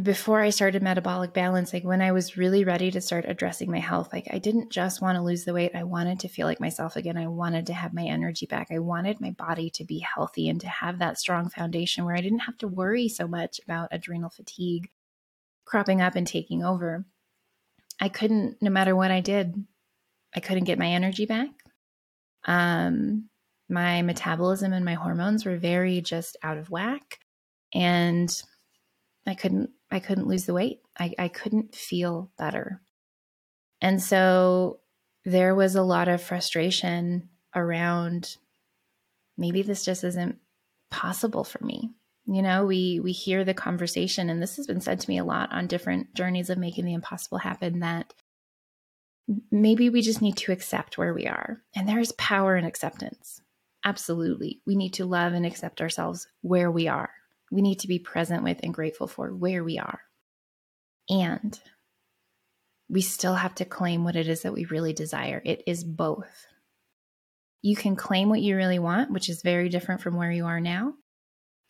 before 0.02 0.40
I 0.40 0.50
started 0.50 0.82
metabolic 0.82 1.32
balance, 1.32 1.72
like 1.72 1.84
when 1.84 2.02
I 2.02 2.12
was 2.12 2.36
really 2.36 2.64
ready 2.64 2.90
to 2.90 3.00
start 3.00 3.24
addressing 3.26 3.70
my 3.70 3.78
health, 3.78 4.12
like 4.12 4.28
I 4.30 4.38
didn't 4.38 4.70
just 4.70 5.00
want 5.00 5.16
to 5.16 5.22
lose 5.22 5.44
the 5.44 5.52
weight. 5.52 5.72
I 5.74 5.84
wanted 5.84 6.20
to 6.20 6.28
feel 6.28 6.46
like 6.46 6.60
myself 6.60 6.96
again. 6.96 7.16
I 7.16 7.26
wanted 7.28 7.66
to 7.66 7.74
have 7.74 7.94
my 7.94 8.04
energy 8.04 8.46
back. 8.46 8.68
I 8.70 8.78
wanted 8.78 9.20
my 9.20 9.30
body 9.30 9.70
to 9.70 9.84
be 9.84 9.98
healthy 9.98 10.48
and 10.48 10.60
to 10.60 10.68
have 10.68 10.98
that 10.98 11.18
strong 11.18 11.48
foundation 11.48 12.04
where 12.04 12.14
I 12.14 12.20
didn't 12.20 12.40
have 12.40 12.58
to 12.58 12.68
worry 12.68 13.08
so 13.08 13.26
much 13.26 13.60
about 13.64 13.88
adrenal 13.90 14.30
fatigue 14.30 14.90
cropping 15.64 16.00
up 16.00 16.16
and 16.16 16.26
taking 16.26 16.64
over. 16.64 17.04
I 18.00 18.08
couldn't, 18.08 18.62
no 18.62 18.70
matter 18.70 18.94
what 18.94 19.10
I 19.10 19.20
did, 19.20 19.54
I 20.34 20.40
couldn't 20.40 20.64
get 20.64 20.78
my 20.78 20.88
energy 20.88 21.26
back. 21.26 21.50
Um, 22.44 23.28
my 23.68 24.02
metabolism 24.02 24.72
and 24.72 24.84
my 24.84 24.94
hormones 24.94 25.44
were 25.44 25.56
very 25.56 26.00
just 26.00 26.36
out 26.42 26.58
of 26.58 26.70
whack. 26.70 27.18
And 27.74 28.30
I 29.26 29.34
couldn't 29.34 29.70
I 29.90 30.00
couldn't 30.00 30.28
lose 30.28 30.44
the 30.44 30.54
weight. 30.54 30.80
I, 30.98 31.14
I 31.18 31.28
couldn't 31.28 31.74
feel 31.74 32.30
better. 32.38 32.80
And 33.80 34.02
so 34.02 34.80
there 35.24 35.54
was 35.54 35.74
a 35.74 35.82
lot 35.82 36.08
of 36.08 36.22
frustration 36.22 37.28
around 37.54 38.36
maybe 39.36 39.62
this 39.62 39.84
just 39.84 40.04
isn't 40.04 40.38
possible 40.90 41.44
for 41.44 41.64
me. 41.64 41.90
You 42.26 42.42
know, 42.42 42.66
we 42.66 43.00
we 43.00 43.12
hear 43.12 43.44
the 43.44 43.54
conversation 43.54 44.28
and 44.28 44.42
this 44.42 44.56
has 44.56 44.66
been 44.66 44.80
said 44.80 45.00
to 45.00 45.10
me 45.10 45.18
a 45.18 45.24
lot 45.24 45.52
on 45.52 45.66
different 45.66 46.14
journeys 46.14 46.50
of 46.50 46.58
making 46.58 46.84
the 46.84 46.92
impossible 46.92 47.38
happen 47.38 47.80
that 47.80 48.12
maybe 49.50 49.88
we 49.90 50.02
just 50.02 50.20
need 50.20 50.36
to 50.38 50.52
accept 50.52 50.98
where 50.98 51.14
we 51.14 51.26
are. 51.26 51.62
And 51.74 51.88
there's 51.88 52.12
power 52.12 52.56
in 52.56 52.64
acceptance. 52.64 53.40
Absolutely. 53.84 54.60
We 54.66 54.76
need 54.76 54.94
to 54.94 55.06
love 55.06 55.32
and 55.32 55.46
accept 55.46 55.80
ourselves 55.80 56.26
where 56.42 56.70
we 56.70 56.88
are. 56.88 57.10
We 57.50 57.62
need 57.62 57.80
to 57.80 57.88
be 57.88 57.98
present 57.98 58.42
with 58.42 58.60
and 58.62 58.74
grateful 58.74 59.06
for 59.06 59.34
where 59.34 59.64
we 59.64 59.78
are. 59.78 60.00
And 61.08 61.58
we 62.88 63.00
still 63.02 63.34
have 63.34 63.54
to 63.56 63.64
claim 63.64 64.04
what 64.04 64.16
it 64.16 64.28
is 64.28 64.42
that 64.42 64.52
we 64.52 64.64
really 64.66 64.92
desire. 64.92 65.42
It 65.44 65.62
is 65.66 65.84
both. 65.84 66.46
You 67.62 67.76
can 67.76 67.96
claim 67.96 68.28
what 68.28 68.40
you 68.40 68.56
really 68.56 68.78
want, 68.78 69.10
which 69.10 69.28
is 69.28 69.42
very 69.42 69.68
different 69.68 70.00
from 70.00 70.16
where 70.16 70.30
you 70.30 70.46
are 70.46 70.60
now. 70.60 70.94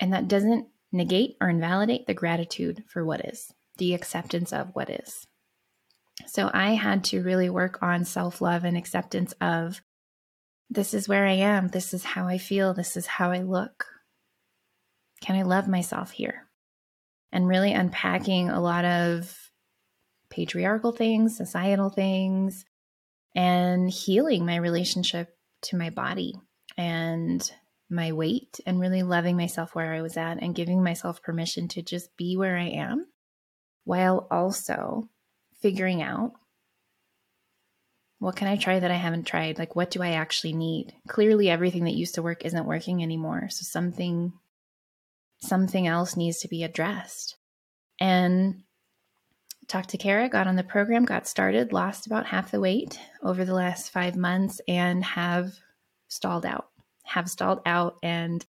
And 0.01 0.13
that 0.13 0.29
doesn't 0.29 0.69
negate 0.93 1.37
or 1.41 1.49
invalidate 1.49 2.07
the 2.07 2.15
gratitude 2.15 2.85
for 2.89 3.05
what 3.05 3.25
is, 3.25 3.53
the 3.79 3.95
acceptance 3.95 4.53
of 4.53 4.71
what 4.75 4.91
is. 4.91 5.27
So 6.27 6.51
I 6.53 6.75
had 6.75 7.05
to 7.05 7.23
really 7.23 7.49
work 7.49 7.83
on 7.83 8.05
self 8.05 8.41
love 8.41 8.65
and 8.65 8.77
acceptance 8.77 9.35
of 9.41 9.81
this 10.71 10.93
is 10.93 11.09
where 11.09 11.27
I 11.27 11.33
am, 11.33 11.69
this 11.69 11.95
is 11.95 12.05
how 12.05 12.27
I 12.27 12.39
feel, 12.39 12.75
this 12.75 12.97
is 12.97 13.07
how 13.07 13.31
I 13.31 13.41
look. 13.41 13.87
Can 15.21 15.37
I 15.37 15.43
love 15.43 15.69
myself 15.69 16.11
here? 16.11 16.49
And 17.33 17.47
really 17.47 17.73
unpacking 17.73 18.49
a 18.49 18.61
lot 18.61 18.85
of 18.85 19.37
patriarchal 20.31 20.93
things, 20.93 21.37
societal 21.37 21.91
things, 21.91 22.65
and 23.35 23.91
healing 23.91 24.47
my 24.47 24.57
relationship 24.57 25.37
to 25.63 25.77
my 25.77 25.91
body 25.91 26.35
and 26.77 27.51
my 27.91 28.13
weight, 28.13 28.61
and 28.67 28.81
really 28.81 29.03
loving 29.03 29.37
myself 29.37 29.75
where 29.75 29.95
I 29.95 30.03
was 30.03 30.17
at 30.17 30.43
and 30.43 30.55
giving 30.55 30.83
myself 30.83 31.23
permission 31.23 31.69
to 31.69 31.83
just 31.83 32.15
be 32.17 32.37
where 32.37 32.57
I 32.57 32.69
am 32.69 33.07
while 33.85 34.27
also 34.31 35.09
figuring 35.63 36.03
out 36.03 36.33
what 38.19 38.37
can 38.37 38.49
I 38.49 38.57
try 38.57 38.79
that 38.81 38.91
I 38.91 38.97
haven't 38.97 39.27
tried? 39.27 39.59
Like, 39.59 39.77
what 39.77 39.91
do 39.91 40.03
I 40.03 40.13
actually 40.13 40.53
need? 40.53 40.93
Clearly, 41.07 41.49
everything 41.49 41.85
that 41.85 41.95
used 41.95 42.17
to 42.17 42.23
work 42.23 42.45
isn't 42.45 42.67
working 42.67 43.03
anymore. 43.03 43.49
So, 43.49 43.63
something 43.63 44.33
something 45.41 45.87
else 45.87 46.17
needs 46.17 46.41
to 46.41 46.49
be 46.49 46.65
addressed. 46.65 47.37
And 48.01 48.63
talked 49.67 49.91
to 49.91 49.99
Kara, 49.99 50.29
got 50.29 50.47
on 50.47 50.57
the 50.57 50.63
program, 50.63 51.05
got 51.05 51.29
started, 51.29 51.73
lost 51.73 52.07
about 52.07 52.27
half 52.27 52.51
the 52.51 52.61
weight 52.61 52.99
over 53.23 53.45
the 53.45 53.55
last 53.55 53.91
five 53.91 54.17
months, 54.17 54.61
and 54.67 55.05
have 55.05 55.53
stalled 56.09 56.47
out. 56.47 56.69
Have 57.05 57.31
stalled 57.31 57.61
out 57.65 57.97
and 58.03 58.45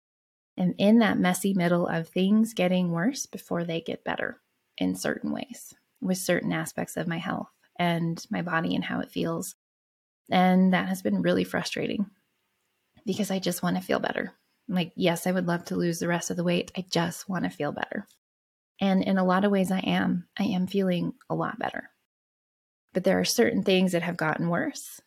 am 0.58 0.73
in 0.78 1.00
that 1.00 1.19
messy 1.19 1.54
middle 1.54 1.88
of 1.88 2.08
things 2.08 2.54
getting 2.54 2.91
worse 2.91 3.26
before 3.26 3.63
they 3.63 3.82
get 3.82 4.04
better 4.04 4.39
in 4.78 4.95
certain 4.95 5.32
ways 5.32 5.73
with 6.02 6.17
certain 6.17 6.52
aspects 6.52 6.97
of 6.97 7.08
my 7.08 7.17
health 7.17 7.50
and 7.80 8.26
my 8.30 8.41
body 8.41 8.76
and 8.76 8.84
how 8.84 9.00
it 9.00 9.12
feels. 9.12 9.56
And 10.30 10.73
that 10.73 10.88
has 10.88 11.02
been 11.02 11.21
really 11.21 11.43
frustrating 11.43 12.08
because 13.06 13.32
I 13.32 13.39
just 13.39 13.63
want 13.63 13.78
to 13.78 13.82
feel 13.82 14.00
better. 14.00 14.34
Like, 14.69 14.91
yes, 14.95 15.27
I 15.27 15.32
would 15.32 15.47
love 15.47 15.65
to 15.65 15.75
lose 15.75 15.99
the 15.99 16.08
rest 16.08 16.30
of 16.30 16.38
the 16.38 16.43
weight. 16.43 16.71
I 16.77 16.86
just 16.89 17.30
want 17.30 17.45
to 17.45 17.49
feel 17.49 17.71
better. 17.71 18.06
And 18.80 19.03
in 19.03 19.17
a 19.17 19.25
lot 19.25 19.45
of 19.45 19.51
ways, 19.51 19.71
I 19.71 19.80
am. 19.80 20.27
I 20.38 20.43
am 20.43 20.67
feeling 20.67 21.13
a 21.30 21.36
lot 21.36 21.58
better. 21.58 21.89
But 22.93 23.03
there 23.03 23.19
are 23.19 23.25
certain 23.25 23.63
things 23.63 23.93
that 23.93 24.01
have 24.03 24.17
gotten 24.17 24.49
worse. 24.49 25.01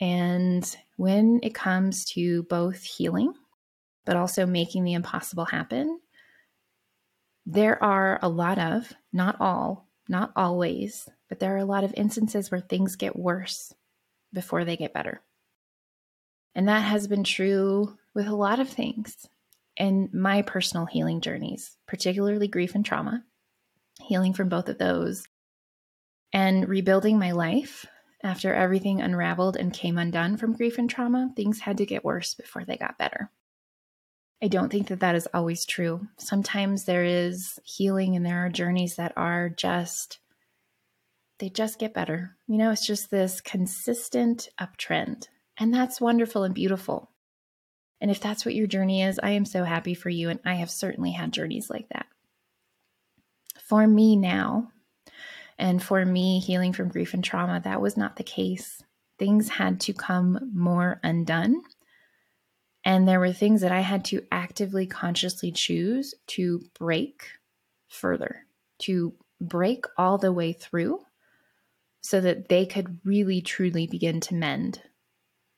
And 0.00 0.76
when 0.96 1.40
it 1.42 1.54
comes 1.54 2.04
to 2.12 2.44
both 2.44 2.82
healing, 2.82 3.32
but 4.04 4.16
also 4.16 4.46
making 4.46 4.84
the 4.84 4.94
impossible 4.94 5.44
happen, 5.44 6.00
there 7.46 7.82
are 7.82 8.18
a 8.22 8.28
lot 8.28 8.58
of, 8.58 8.92
not 9.12 9.36
all, 9.40 9.88
not 10.08 10.32
always, 10.36 11.08
but 11.28 11.38
there 11.38 11.54
are 11.54 11.58
a 11.58 11.64
lot 11.64 11.84
of 11.84 11.94
instances 11.96 12.50
where 12.50 12.60
things 12.60 12.96
get 12.96 13.18
worse 13.18 13.72
before 14.32 14.64
they 14.64 14.76
get 14.76 14.94
better. 14.94 15.20
And 16.54 16.68
that 16.68 16.80
has 16.80 17.06
been 17.06 17.24
true 17.24 17.96
with 18.18 18.26
a 18.26 18.34
lot 18.34 18.58
of 18.58 18.68
things 18.68 19.28
in 19.76 20.10
my 20.12 20.42
personal 20.42 20.86
healing 20.86 21.20
journeys, 21.20 21.76
particularly 21.86 22.48
grief 22.48 22.74
and 22.74 22.84
trauma, 22.84 23.22
healing 24.02 24.34
from 24.34 24.48
both 24.48 24.68
of 24.68 24.76
those, 24.76 25.24
and 26.32 26.68
rebuilding 26.68 27.16
my 27.16 27.30
life 27.30 27.86
after 28.24 28.52
everything 28.52 29.00
unraveled 29.00 29.56
and 29.56 29.72
came 29.72 29.96
undone 29.96 30.36
from 30.36 30.56
grief 30.56 30.78
and 30.78 30.90
trauma. 30.90 31.30
Things 31.36 31.60
had 31.60 31.76
to 31.76 31.86
get 31.86 32.04
worse 32.04 32.34
before 32.34 32.64
they 32.64 32.76
got 32.76 32.98
better. 32.98 33.30
I 34.42 34.48
don't 34.48 34.68
think 34.68 34.88
that 34.88 34.98
that 34.98 35.14
is 35.14 35.28
always 35.32 35.64
true. 35.64 36.08
Sometimes 36.16 36.86
there 36.86 37.04
is 37.04 37.60
healing 37.62 38.16
and 38.16 38.26
there 38.26 38.44
are 38.44 38.48
journeys 38.48 38.96
that 38.96 39.12
are 39.16 39.48
just, 39.48 40.18
they 41.38 41.50
just 41.50 41.78
get 41.78 41.94
better. 41.94 42.36
You 42.48 42.58
know, 42.58 42.72
it's 42.72 42.84
just 42.84 43.12
this 43.12 43.40
consistent 43.40 44.48
uptrend. 44.60 45.28
And 45.56 45.72
that's 45.72 46.00
wonderful 46.00 46.42
and 46.42 46.52
beautiful. 46.52 47.12
And 48.00 48.10
if 48.10 48.20
that's 48.20 48.44
what 48.44 48.54
your 48.54 48.66
journey 48.66 49.02
is, 49.02 49.18
I 49.22 49.30
am 49.30 49.44
so 49.44 49.64
happy 49.64 49.94
for 49.94 50.08
you. 50.08 50.28
And 50.28 50.40
I 50.44 50.54
have 50.54 50.70
certainly 50.70 51.12
had 51.12 51.32
journeys 51.32 51.68
like 51.68 51.88
that. 51.90 52.06
For 53.60 53.86
me 53.86 54.16
now, 54.16 54.70
and 55.58 55.82
for 55.82 56.04
me 56.04 56.38
healing 56.38 56.72
from 56.72 56.88
grief 56.88 57.14
and 57.14 57.24
trauma, 57.24 57.60
that 57.64 57.80
was 57.80 57.96
not 57.96 58.16
the 58.16 58.22
case. 58.22 58.82
Things 59.18 59.48
had 59.48 59.80
to 59.80 59.92
come 59.92 60.52
more 60.54 61.00
undone. 61.02 61.62
And 62.84 63.06
there 63.06 63.18
were 63.18 63.32
things 63.32 63.62
that 63.62 63.72
I 63.72 63.80
had 63.80 64.04
to 64.06 64.22
actively, 64.30 64.86
consciously 64.86 65.50
choose 65.50 66.14
to 66.28 66.62
break 66.78 67.26
further, 67.88 68.46
to 68.80 69.14
break 69.40 69.84
all 69.96 70.18
the 70.18 70.32
way 70.32 70.52
through 70.52 71.00
so 72.00 72.20
that 72.20 72.48
they 72.48 72.64
could 72.64 73.00
really, 73.04 73.42
truly 73.42 73.88
begin 73.88 74.20
to 74.20 74.34
mend 74.34 74.80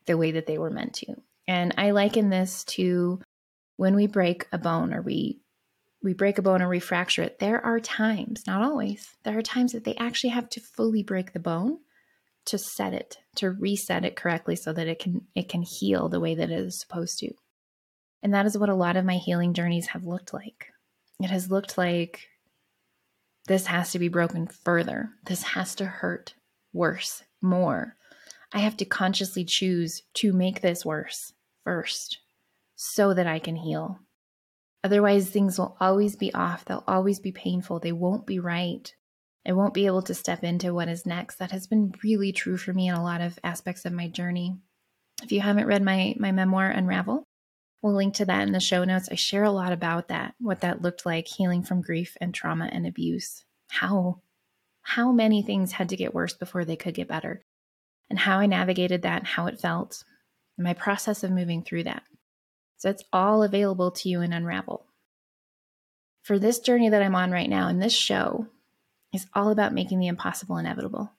the 0.06 0.16
way 0.16 0.32
that 0.32 0.46
they 0.46 0.58
were 0.58 0.70
meant 0.70 0.94
to. 0.94 1.14
And 1.50 1.74
I 1.76 1.90
liken 1.90 2.30
this 2.30 2.62
to 2.76 3.20
when 3.76 3.96
we 3.96 4.06
break 4.06 4.46
a 4.52 4.58
bone 4.58 4.94
or 4.94 5.02
we 5.02 5.40
we 6.00 6.14
break 6.14 6.38
a 6.38 6.42
bone 6.42 6.62
or 6.62 6.68
we 6.68 6.78
fracture 6.78 7.24
it, 7.24 7.40
there 7.40 7.60
are 7.66 7.80
times, 7.80 8.46
not 8.46 8.62
always, 8.62 9.08
there 9.24 9.36
are 9.36 9.42
times 9.42 9.72
that 9.72 9.82
they 9.82 9.96
actually 9.96 10.30
have 10.30 10.48
to 10.50 10.60
fully 10.60 11.02
break 11.02 11.32
the 11.32 11.40
bone 11.40 11.78
to 12.46 12.56
set 12.56 12.94
it, 12.94 13.18
to 13.34 13.50
reset 13.50 14.04
it 14.04 14.14
correctly 14.14 14.54
so 14.54 14.72
that 14.72 14.86
it 14.86 15.00
can 15.00 15.26
it 15.34 15.48
can 15.48 15.62
heal 15.62 16.08
the 16.08 16.20
way 16.20 16.36
that 16.36 16.52
it 16.52 16.58
is 16.60 16.78
supposed 16.78 17.18
to. 17.18 17.32
And 18.22 18.32
that 18.32 18.46
is 18.46 18.56
what 18.56 18.68
a 18.68 18.74
lot 18.74 18.96
of 18.96 19.04
my 19.04 19.16
healing 19.16 19.52
journeys 19.52 19.88
have 19.88 20.04
looked 20.04 20.32
like. 20.32 20.68
It 21.18 21.30
has 21.30 21.50
looked 21.50 21.76
like 21.76 22.28
this 23.48 23.66
has 23.66 23.90
to 23.90 23.98
be 23.98 24.06
broken 24.06 24.46
further. 24.46 25.10
This 25.26 25.42
has 25.42 25.74
to 25.74 25.84
hurt 25.84 26.32
worse, 26.72 27.24
more. 27.42 27.96
I 28.52 28.60
have 28.60 28.76
to 28.76 28.84
consciously 28.84 29.44
choose 29.44 30.04
to 30.14 30.32
make 30.32 30.60
this 30.60 30.86
worse 30.86 31.32
first 31.64 32.18
so 32.76 33.14
that 33.14 33.26
I 33.26 33.38
can 33.38 33.56
heal. 33.56 33.98
Otherwise, 34.82 35.28
things 35.28 35.58
will 35.58 35.76
always 35.80 36.16
be 36.16 36.32
off. 36.32 36.64
They'll 36.64 36.84
always 36.86 37.20
be 37.20 37.32
painful. 37.32 37.80
They 37.80 37.92
won't 37.92 38.26
be 38.26 38.38
right. 38.38 38.92
I 39.46 39.52
won't 39.52 39.74
be 39.74 39.86
able 39.86 40.02
to 40.02 40.14
step 40.14 40.42
into 40.42 40.72
what 40.72 40.88
is 40.88 41.06
next. 41.06 41.36
That 41.36 41.50
has 41.50 41.66
been 41.66 41.92
really 42.02 42.32
true 42.32 42.56
for 42.56 42.72
me 42.72 42.88
in 42.88 42.94
a 42.94 43.02
lot 43.02 43.20
of 43.20 43.38
aspects 43.44 43.84
of 43.84 43.92
my 43.92 44.08
journey. 44.08 44.58
If 45.22 45.32
you 45.32 45.40
haven't 45.40 45.66
read 45.66 45.82
my, 45.82 46.14
my 46.18 46.32
memoir, 46.32 46.70
Unravel, 46.70 47.24
We'll 47.82 47.94
link 47.94 48.14
to 48.14 48.26
that 48.26 48.42
in 48.42 48.52
the 48.52 48.60
show 48.60 48.84
notes. 48.84 49.08
I 49.10 49.14
share 49.14 49.44
a 49.44 49.50
lot 49.50 49.72
about 49.72 50.08
that, 50.08 50.34
what 50.38 50.60
that 50.60 50.82
looked 50.82 51.06
like, 51.06 51.26
healing 51.26 51.62
from 51.62 51.80
grief 51.80 52.16
and 52.20 52.34
trauma 52.34 52.68
and 52.70 52.86
abuse. 52.86 53.44
How 53.68 54.20
how 54.82 55.12
many 55.12 55.42
things 55.42 55.72
had 55.72 55.90
to 55.90 55.96
get 55.96 56.14
worse 56.14 56.34
before 56.34 56.64
they 56.64 56.76
could 56.76 56.94
get 56.94 57.08
better, 57.08 57.42
and 58.08 58.18
how 58.18 58.38
I 58.38 58.46
navigated 58.46 59.02
that, 59.02 59.18
and 59.18 59.26
how 59.26 59.46
it 59.46 59.60
felt, 59.60 60.04
my 60.62 60.74
process 60.74 61.24
of 61.24 61.30
moving 61.30 61.62
through 61.62 61.84
that. 61.84 62.02
So 62.76 62.88
it's 62.90 63.04
all 63.12 63.42
available 63.42 63.90
to 63.90 64.08
you 64.08 64.20
in 64.22 64.32
Unravel. 64.32 64.86
For 66.22 66.38
this 66.38 66.58
journey 66.58 66.88
that 66.88 67.02
I'm 67.02 67.14
on 67.14 67.30
right 67.30 67.48
now, 67.48 67.68
and 67.68 67.82
this 67.82 67.94
show 67.94 68.46
is 69.12 69.26
all 69.34 69.50
about 69.50 69.74
making 69.74 69.98
the 69.98 70.06
impossible 70.06 70.56
inevitable, 70.56 71.12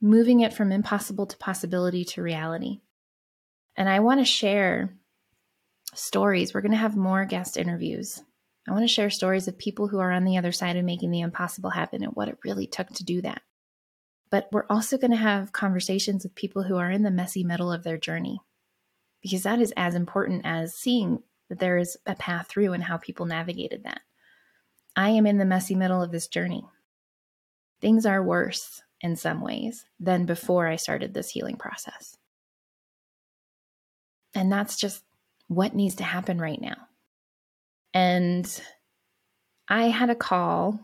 moving 0.00 0.40
it 0.40 0.52
from 0.52 0.72
impossible 0.72 1.26
to 1.26 1.36
possibility 1.36 2.04
to 2.06 2.22
reality. 2.22 2.80
And 3.76 3.88
I 3.88 4.00
want 4.00 4.20
to 4.20 4.24
share 4.24 4.96
stories. 5.94 6.54
We're 6.54 6.60
going 6.60 6.72
to 6.72 6.78
have 6.78 6.96
more 6.96 7.24
guest 7.24 7.56
interviews. 7.56 8.22
I 8.68 8.72
want 8.72 8.84
to 8.84 8.88
share 8.88 9.10
stories 9.10 9.48
of 9.48 9.58
people 9.58 9.88
who 9.88 9.98
are 9.98 10.12
on 10.12 10.24
the 10.24 10.38
other 10.38 10.52
side 10.52 10.76
of 10.76 10.84
making 10.84 11.10
the 11.10 11.20
impossible 11.20 11.70
happen 11.70 12.02
and 12.02 12.12
what 12.12 12.28
it 12.28 12.38
really 12.44 12.66
took 12.66 12.88
to 12.88 13.04
do 13.04 13.22
that. 13.22 13.42
But 14.30 14.48
we're 14.52 14.66
also 14.70 14.96
going 14.96 15.10
to 15.10 15.16
have 15.16 15.52
conversations 15.52 16.22
with 16.22 16.34
people 16.34 16.62
who 16.62 16.76
are 16.76 16.90
in 16.90 17.02
the 17.02 17.10
messy 17.10 17.42
middle 17.42 17.72
of 17.72 17.82
their 17.82 17.98
journey, 17.98 18.40
because 19.22 19.42
that 19.42 19.60
is 19.60 19.72
as 19.76 19.94
important 19.94 20.42
as 20.44 20.74
seeing 20.74 21.22
that 21.48 21.58
there 21.58 21.78
is 21.78 21.96
a 22.06 22.14
path 22.14 22.46
through 22.48 22.72
and 22.72 22.84
how 22.84 22.96
people 22.96 23.26
navigated 23.26 23.84
that. 23.84 24.00
I 24.94 25.10
am 25.10 25.26
in 25.26 25.38
the 25.38 25.44
messy 25.44 25.74
middle 25.74 26.00
of 26.00 26.12
this 26.12 26.28
journey. 26.28 26.64
Things 27.80 28.06
are 28.06 28.22
worse 28.22 28.82
in 29.00 29.16
some 29.16 29.40
ways 29.40 29.84
than 29.98 30.26
before 30.26 30.66
I 30.66 30.76
started 30.76 31.12
this 31.12 31.30
healing 31.30 31.56
process. 31.56 32.16
And 34.34 34.52
that's 34.52 34.76
just 34.76 35.02
what 35.48 35.74
needs 35.74 35.96
to 35.96 36.04
happen 36.04 36.38
right 36.38 36.60
now. 36.60 36.76
And 37.92 38.62
I 39.68 39.84
had 39.88 40.10
a 40.10 40.14
call 40.14 40.78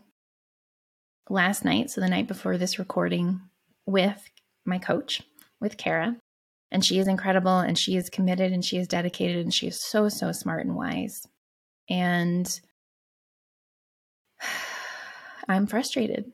last 1.29 1.65
night, 1.65 1.89
so 1.89 2.01
the 2.01 2.07
night 2.07 2.27
before 2.27 2.57
this 2.57 2.79
recording, 2.79 3.41
with 3.85 4.29
my 4.65 4.77
coach, 4.77 5.21
with 5.59 5.77
Kara. 5.77 6.15
And 6.71 6.83
she 6.83 6.99
is 6.99 7.07
incredible 7.07 7.59
and 7.59 7.77
she 7.77 7.95
is 7.95 8.09
committed 8.09 8.51
and 8.51 8.63
she 8.63 8.77
is 8.77 8.87
dedicated 8.87 9.37
and 9.37 9.53
she 9.53 9.67
is 9.67 9.81
so, 9.81 10.09
so 10.09 10.31
smart 10.31 10.65
and 10.65 10.75
wise. 10.75 11.25
And 11.89 12.47
I'm 15.47 15.65
frustrated, 15.67 16.31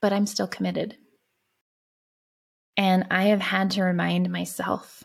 but 0.00 0.12
I'm 0.12 0.26
still 0.26 0.46
committed. 0.46 0.96
And 2.76 3.06
I 3.10 3.24
have 3.24 3.40
had 3.40 3.72
to 3.72 3.82
remind 3.82 4.30
myself 4.30 5.02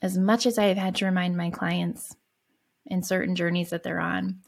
as 0.00 0.16
much 0.16 0.46
as 0.46 0.58
I 0.58 0.66
have 0.66 0.76
had 0.76 0.94
to 0.96 1.06
remind 1.06 1.36
my 1.36 1.50
clients 1.50 2.14
in 2.86 3.02
certain 3.02 3.34
journeys 3.34 3.70
that 3.70 3.82
they're 3.82 4.00
on, 4.00 4.40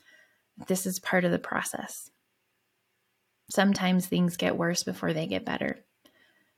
this 0.68 0.86
is 0.86 1.00
part 1.00 1.24
of 1.24 1.32
the 1.32 1.38
process. 1.38 2.10
Sometimes 3.50 4.06
things 4.06 4.36
get 4.36 4.56
worse 4.56 4.84
before 4.84 5.12
they 5.12 5.26
get 5.26 5.44
better. 5.44 5.78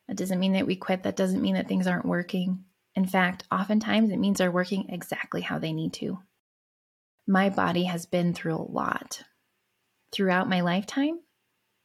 That 0.09 0.16
doesn't 0.16 0.40
mean 0.40 0.52
that 0.52 0.66
we 0.66 0.76
quit. 0.76 1.05
That 1.05 1.16
doesn't 1.16 1.40
mean 1.40 1.55
that 1.55 1.68
things 1.68 1.87
aren't 1.87 2.05
working. 2.05 2.64
In 2.94 3.07
fact, 3.07 3.44
oftentimes 3.50 4.11
it 4.11 4.18
means 4.18 4.38
they're 4.38 4.50
working 4.50 4.90
exactly 4.90 5.40
how 5.40 5.59
they 5.59 5.72
need 5.72 5.94
to. 5.94 6.18
My 7.26 7.48
body 7.48 7.85
has 7.85 8.05
been 8.05 8.35
through 8.35 8.57
a 8.57 8.70
lot 8.70 9.22
throughout 10.12 10.48
my 10.48 10.61
lifetime, 10.61 11.20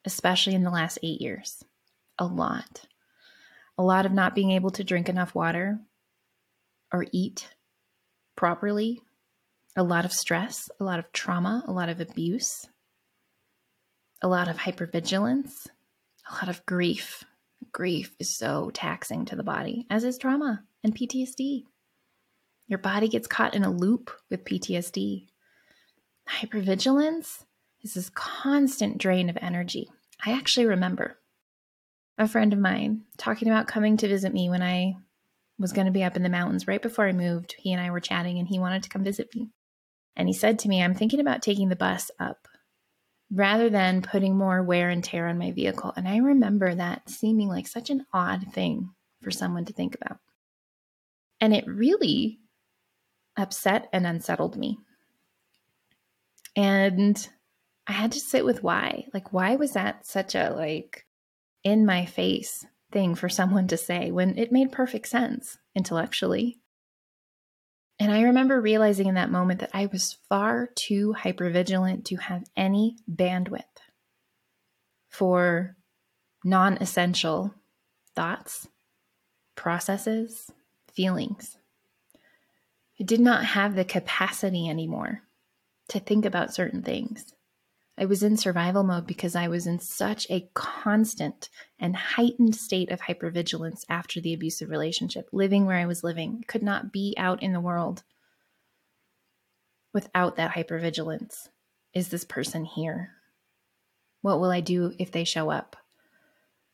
especially 0.03 0.55
in 0.55 0.63
the 0.63 0.71
last 0.71 0.99
eight 1.01 1.21
years. 1.21 1.63
A 2.19 2.25
lot. 2.25 2.85
A 3.77 3.83
lot 3.83 4.05
of 4.05 4.11
not 4.11 4.35
being 4.35 4.51
able 4.51 4.71
to 4.71 4.83
drink 4.83 5.07
enough 5.07 5.33
water, 5.33 5.79
or 6.91 7.05
eat 7.13 7.47
properly, 8.35 9.01
a 9.75 9.83
lot 9.83 10.03
of 10.03 10.11
stress, 10.11 10.69
a 10.79 10.83
lot 10.83 10.99
of 10.99 11.11
trauma, 11.13 11.63
a 11.67 11.71
lot 11.71 11.87
of 11.87 12.01
abuse, 12.01 12.67
a 14.21 14.27
lot 14.27 14.47
of 14.47 14.57
hypervigilance, 14.57 15.67
a 16.29 16.33
lot 16.33 16.49
of 16.49 16.65
grief. 16.65 17.23
Grief 17.71 18.15
is 18.19 18.35
so 18.35 18.71
taxing 18.73 19.25
to 19.25 19.35
the 19.35 19.43
body, 19.43 19.85
as 19.89 20.03
is 20.03 20.17
trauma 20.17 20.63
and 20.83 20.95
PTSD. 20.95 21.63
Your 22.67 22.79
body 22.79 23.07
gets 23.07 23.27
caught 23.27 23.55
in 23.55 23.63
a 23.63 23.71
loop 23.71 24.11
with 24.29 24.45
PTSD. 24.45 25.27
Hypervigilance 26.29 27.43
is 27.81 27.93
this 27.93 28.09
constant 28.09 28.97
drain 28.97 29.29
of 29.29 29.37
energy. 29.41 29.89
I 30.23 30.33
actually 30.33 30.65
remember 30.65 31.17
a 32.17 32.27
friend 32.27 32.51
of 32.53 32.59
mine 32.59 33.03
talking 33.17 33.47
about 33.47 33.67
coming 33.67 33.97
to 33.97 34.07
visit 34.07 34.33
me 34.33 34.49
when 34.49 34.63
I 34.63 34.95
was 35.59 35.73
going 35.73 35.85
to 35.85 35.91
be 35.91 36.03
up 36.03 36.15
in 36.15 36.23
the 36.23 36.29
mountains 36.29 36.67
right 36.67 36.81
before 36.81 37.07
I 37.07 37.13
moved. 37.13 37.55
He 37.57 37.71
and 37.71 37.81
I 37.81 37.91
were 37.91 37.99
chatting 37.99 38.37
and 38.39 38.47
he 38.47 38.59
wanted 38.59 38.83
to 38.83 38.89
come 38.89 39.03
visit 39.03 39.33
me. 39.33 39.49
And 40.15 40.27
he 40.27 40.33
said 40.33 40.59
to 40.59 40.69
me, 40.69 40.81
I'm 40.81 40.95
thinking 40.95 41.19
about 41.19 41.41
taking 41.41 41.69
the 41.69 41.75
bus 41.75 42.11
up 42.19 42.47
rather 43.31 43.69
than 43.69 44.01
putting 44.01 44.37
more 44.37 44.63
wear 44.63 44.89
and 44.89 45.03
tear 45.03 45.27
on 45.27 45.37
my 45.37 45.51
vehicle. 45.51 45.93
And 45.95 46.07
I 46.07 46.17
remember 46.17 46.73
that 46.73 47.09
seeming 47.09 47.49
like 47.49 47.67
such 47.67 47.89
an 47.89 48.05
odd 48.13 48.53
thing 48.53 48.89
for 49.21 49.31
someone 49.31 49.65
to 49.65 49.73
think 49.73 49.95
about. 49.95 50.17
And 51.41 51.53
it 51.53 51.67
really 51.67 52.39
upset 53.35 53.89
and 53.93 54.07
unsettled 54.07 54.57
me. 54.57 54.79
And 56.55 57.27
I 57.85 57.91
had 57.91 58.13
to 58.13 58.19
sit 58.19 58.45
with 58.45 58.63
why. 58.63 59.05
Like, 59.13 59.31
why 59.31 59.55
was 59.55 59.73
that 59.73 60.07
such 60.07 60.33
a 60.33 60.49
like 60.49 61.05
in 61.63 61.85
my 61.85 62.05
face 62.05 62.65
thing 62.91 63.15
for 63.15 63.29
someone 63.29 63.67
to 63.67 63.77
say 63.77 64.11
when 64.11 64.37
it 64.37 64.51
made 64.51 64.71
perfect 64.71 65.07
sense 65.07 65.57
intellectually. 65.75 66.59
And 67.99 68.11
I 68.11 68.21
remember 68.21 68.61
realizing 68.61 69.07
in 69.07 69.15
that 69.15 69.31
moment 69.31 69.59
that 69.59 69.71
I 69.73 69.87
was 69.87 70.17
far 70.29 70.67
too 70.75 71.15
hypervigilant 71.17 72.05
to 72.05 72.17
have 72.17 72.43
any 72.55 72.97
bandwidth 73.11 73.63
for 75.09 75.75
non 76.43 76.77
essential 76.77 77.53
thoughts, 78.15 78.67
processes, 79.55 80.51
feelings. 80.93 81.57
I 82.99 83.03
did 83.03 83.19
not 83.19 83.45
have 83.45 83.75
the 83.75 83.85
capacity 83.85 84.69
anymore 84.69 85.23
to 85.89 85.99
think 85.99 86.25
about 86.25 86.53
certain 86.53 86.83
things. 86.83 87.33
I 87.97 88.05
was 88.05 88.21
in 88.21 88.37
survival 88.37 88.83
mode 88.83 89.07
because 89.07 89.35
I 89.35 89.47
was 89.47 89.65
in 89.65 89.79
such 89.79 90.27
a 90.29 90.49
constant 90.53 91.49
and 91.79 91.95
heightened 91.95 92.55
state 92.55 92.91
of 92.91 93.01
hypervigilance 93.01 93.85
after 93.89 94.21
the 94.21 94.33
abusive 94.33 94.69
relationship, 94.69 95.29
living 95.31 95.65
where 95.65 95.77
I 95.77 95.87
was 95.87 96.03
living, 96.03 96.43
could 96.47 96.61
not 96.61 96.91
be 96.91 97.15
out 97.17 97.41
in 97.41 97.53
the 97.53 97.59
world 97.59 98.03
without 99.93 100.35
that 100.35 100.51
hypervigilance. 100.51 101.49
Is 101.93 102.09
this 102.09 102.23
person 102.23 102.65
here? 102.65 103.13
What 104.21 104.39
will 104.39 104.51
I 104.51 104.61
do 104.61 104.93
if 104.99 105.11
they 105.11 105.23
show 105.23 105.49
up? 105.49 105.75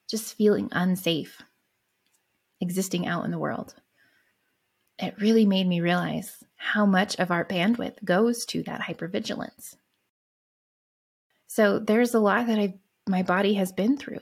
Just 0.10 0.36
feeling 0.36 0.68
unsafe 0.74 1.42
existing 2.64 3.06
out 3.06 3.26
in 3.26 3.32
the 3.32 3.40
world. 3.40 3.76
It 4.98 5.20
really 5.20 5.46
made 5.46 5.68
me 5.68 5.82
realize 5.82 6.44
how 6.56 6.86
much 6.86 7.16
of 7.20 7.30
our 7.30 7.46
bandwidth 7.46 8.04
goes 8.04 8.46
to 8.48 8.64
that 8.64 8.82
hypervigilance. 8.82 9.76
So 11.54 11.78
there's 11.78 12.16
a 12.16 12.20
lot 12.20 12.48
that 12.48 12.58
I 12.58 12.80
my 13.08 13.22
body 13.22 13.54
has 13.54 13.72
been 13.72 13.96
through. 13.96 14.22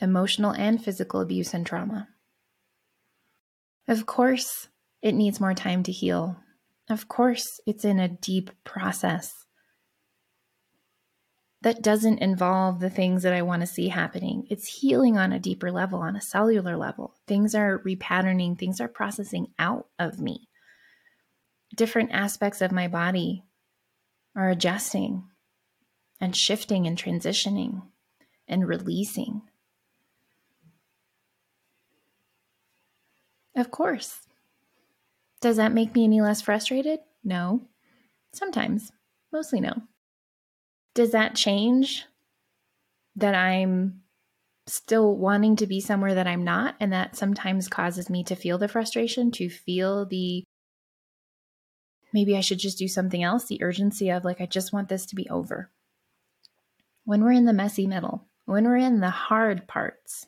Emotional 0.00 0.50
and 0.50 0.82
physical 0.82 1.20
abuse 1.20 1.54
and 1.54 1.64
trauma. 1.64 2.08
Of 3.86 4.04
course, 4.04 4.66
it 5.02 5.14
needs 5.14 5.38
more 5.38 5.54
time 5.54 5.84
to 5.84 5.92
heal. 5.92 6.36
Of 6.90 7.06
course, 7.06 7.60
it's 7.64 7.84
in 7.84 8.00
a 8.00 8.08
deep 8.08 8.50
process 8.64 9.32
that 11.62 11.80
doesn't 11.80 12.18
involve 12.18 12.80
the 12.80 12.90
things 12.90 13.22
that 13.22 13.32
I 13.32 13.42
want 13.42 13.60
to 13.60 13.66
see 13.68 13.86
happening. 13.86 14.48
It's 14.50 14.80
healing 14.80 15.16
on 15.16 15.32
a 15.32 15.38
deeper 15.38 15.70
level, 15.70 16.00
on 16.00 16.16
a 16.16 16.20
cellular 16.20 16.76
level. 16.76 17.14
Things 17.28 17.54
are 17.54 17.84
repatterning, 17.86 18.58
things 18.58 18.80
are 18.80 18.88
processing 18.88 19.52
out 19.60 19.86
of 19.96 20.18
me. 20.18 20.48
Different 21.76 22.10
aspects 22.10 22.60
of 22.62 22.72
my 22.72 22.88
body 22.88 23.44
are 24.34 24.50
adjusting 24.50 25.22
and 26.20 26.36
shifting 26.36 26.86
and 26.86 26.96
transitioning 26.96 27.82
and 28.46 28.66
releasing. 28.66 29.42
Of 33.54 33.70
course. 33.70 34.20
Does 35.40 35.56
that 35.56 35.72
make 35.72 35.94
me 35.94 36.04
any 36.04 36.20
less 36.20 36.40
frustrated? 36.40 37.00
No. 37.24 37.62
Sometimes. 38.32 38.92
Mostly 39.32 39.60
no. 39.60 39.82
Does 40.94 41.12
that 41.12 41.34
change 41.34 42.06
that 43.16 43.34
I'm 43.34 44.02
still 44.66 45.16
wanting 45.16 45.56
to 45.56 45.66
be 45.66 45.80
somewhere 45.80 46.14
that 46.14 46.26
I'm 46.26 46.44
not? 46.44 46.76
And 46.80 46.92
that 46.92 47.16
sometimes 47.16 47.68
causes 47.68 48.10
me 48.10 48.24
to 48.24 48.36
feel 48.36 48.58
the 48.58 48.68
frustration, 48.68 49.30
to 49.32 49.48
feel 49.48 50.06
the 50.06 50.44
maybe 52.12 52.36
I 52.36 52.40
should 52.40 52.58
just 52.58 52.78
do 52.78 52.88
something 52.88 53.22
else, 53.22 53.46
the 53.46 53.62
urgency 53.62 54.08
of 54.08 54.24
like, 54.24 54.40
I 54.40 54.46
just 54.46 54.72
want 54.72 54.88
this 54.88 55.04
to 55.06 55.14
be 55.14 55.28
over 55.28 55.70
when 57.08 57.24
we're 57.24 57.32
in 57.32 57.46
the 57.46 57.54
messy 57.54 57.86
middle, 57.86 58.28
when 58.44 58.64
we're 58.64 58.76
in 58.76 59.00
the 59.00 59.08
hard 59.08 59.66
parts, 59.66 60.26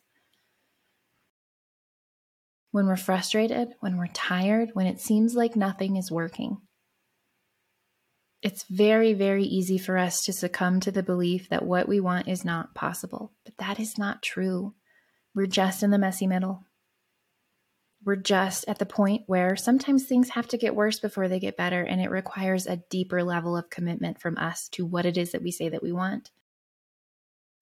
when 2.70 2.86
we're 2.86 2.96
frustrated, 2.96 3.68
when 3.80 3.98
we're 3.98 4.06
tired, 4.14 4.70
when 4.72 4.86
it 4.86 4.98
seems 4.98 5.34
like 5.34 5.54
nothing 5.54 5.96
is 5.96 6.10
working. 6.10 6.56
It's 8.40 8.64
very, 8.70 9.12
very 9.12 9.44
easy 9.44 9.76
for 9.76 9.98
us 9.98 10.22
to 10.22 10.32
succumb 10.32 10.80
to 10.80 10.90
the 10.90 11.02
belief 11.02 11.50
that 11.50 11.66
what 11.66 11.86
we 11.86 12.00
want 12.00 12.28
is 12.28 12.46
not 12.46 12.74
possible, 12.74 13.30
but 13.44 13.58
that 13.58 13.78
is 13.78 13.98
not 13.98 14.22
true. 14.22 14.72
We're 15.34 15.48
just 15.48 15.82
in 15.82 15.90
the 15.90 15.98
messy 15.98 16.26
middle. 16.26 16.64
We're 18.06 18.16
just 18.16 18.64
at 18.68 18.78
the 18.78 18.86
point 18.86 19.24
where 19.26 19.54
sometimes 19.54 20.06
things 20.06 20.30
have 20.30 20.48
to 20.48 20.56
get 20.56 20.74
worse 20.74 20.98
before 20.98 21.28
they 21.28 21.40
get 21.40 21.58
better, 21.58 21.82
and 21.82 22.00
it 22.00 22.08
requires 22.08 22.66
a 22.66 22.82
deeper 22.88 23.22
level 23.22 23.54
of 23.54 23.68
commitment 23.68 24.18
from 24.18 24.38
us 24.38 24.70
to 24.70 24.86
what 24.86 25.04
it 25.04 25.18
is 25.18 25.32
that 25.32 25.42
we 25.42 25.50
say 25.50 25.68
that 25.68 25.82
we 25.82 25.92
want. 25.92 26.30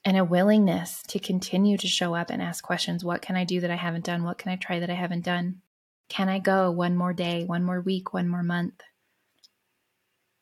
And 0.09 0.17
a 0.17 0.25
willingness 0.25 1.03
to 1.09 1.19
continue 1.19 1.77
to 1.77 1.87
show 1.87 2.15
up 2.15 2.31
and 2.31 2.41
ask 2.41 2.65
questions 2.65 3.05
What 3.05 3.21
can 3.21 3.37
I 3.37 3.45
do 3.45 3.61
that 3.61 3.71
I 3.71 3.77
haven't 3.77 4.07
done? 4.07 4.25
What 4.25 4.39
can 4.39 4.51
I 4.51 4.57
try 4.57 4.81
that 4.81 4.89
I 4.89 4.95
haven't 4.95 5.23
done? 5.23 5.61
Can 6.09 6.31
I 6.31 6.39
go 6.39 6.71
one 6.71 6.97
more 6.97 7.13
day, 7.13 7.45
one 7.45 7.63
more 7.63 7.83
week, 7.83 8.15
one 8.15 8.27
more 8.27 8.43
month? 8.43 8.81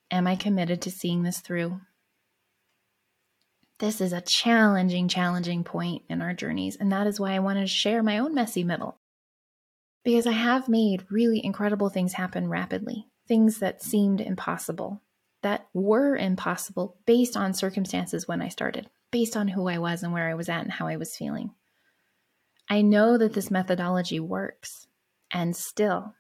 Am 0.09 0.29
I 0.29 0.37
committed 0.37 0.83
to 0.83 0.93
seeing 0.93 1.25
this 1.25 1.41
through? 1.41 1.81
This 3.81 4.01
is 4.01 4.13
a 4.13 4.21
challenging, 4.21 5.09
challenging 5.09 5.65
point 5.65 6.05
in 6.09 6.23
our 6.23 6.33
journeys, 6.33 6.77
and 6.77 6.93
that 6.93 7.09
is 7.09 7.19
why 7.19 7.33
I 7.33 7.41
wanted 7.41 7.63
to 7.63 7.67
share 7.67 8.05
my 8.05 8.19
own 8.19 8.37
messy 8.37 8.63
middle 8.63 9.01
because 10.05 10.29
I 10.29 10.33
have 10.33 10.69
made 10.69 11.11
really 11.11 11.45
incredible 11.45 11.89
things 11.89 12.13
happen 12.13 12.49
rapidly, 12.49 13.09
things 13.27 13.59
that 13.59 13.83
seemed 13.83 14.21
impossible, 14.21 15.03
that 15.43 15.67
were 15.75 16.15
impossible 16.15 16.99
based 17.05 17.37
on 17.37 17.53
circumstances 17.53 18.29
when 18.29 18.41
I 18.41 18.47
started, 18.47 18.89
based 19.11 19.37
on 19.37 19.49
who 19.49 19.69
I 19.69 19.79
was 19.79 20.03
and 20.03 20.13
where 20.13 20.29
I 20.29 20.35
was 20.35 20.49
at 20.49 20.63
and 20.63 20.73
how 20.73 20.87
I 20.87 20.97
was 20.97 21.17
feeling. 21.17 21.51
I 22.69 22.83
know 22.83 23.17
that 23.17 23.33
this 23.33 23.51
methodology 23.51 24.19
works, 24.19 24.89
and 25.31 25.55
still, 25.55 26.15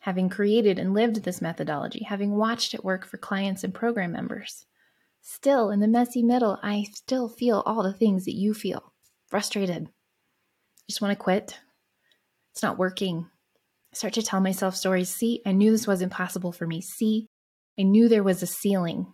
having 0.00 0.28
created 0.28 0.78
and 0.78 0.94
lived 0.94 1.24
this 1.24 1.42
methodology, 1.42 2.04
having 2.04 2.36
watched 2.36 2.72
it 2.72 2.84
work 2.84 3.06
for 3.06 3.18
clients 3.18 3.64
and 3.64 3.74
program 3.74 4.12
members, 4.12 4.64
still 5.20 5.70
in 5.70 5.80
the 5.80 5.88
messy 5.88 6.22
middle, 6.22 6.58
I 6.62 6.84
still 6.94 7.28
feel 7.28 7.62
all 7.66 7.82
the 7.82 7.92
things 7.92 8.24
that 8.24 8.34
you 8.34 8.54
feel 8.54 8.92
frustrated. 9.26 9.88
Just 10.88 11.02
want 11.02 11.12
to 11.12 11.22
quit, 11.22 11.58
it's 12.52 12.62
not 12.62 12.78
working. 12.78 13.26
I 13.92 13.96
start 13.96 14.14
to 14.14 14.22
tell 14.22 14.40
myself 14.40 14.74
stories. 14.74 15.10
See, 15.10 15.42
I 15.44 15.52
knew 15.52 15.70
this 15.70 15.86
wasn't 15.86 16.12
possible 16.12 16.52
for 16.52 16.66
me. 16.66 16.80
See, 16.80 17.28
I 17.78 17.82
knew 17.82 18.08
there 18.08 18.22
was 18.22 18.42
a 18.42 18.46
ceiling, 18.46 19.12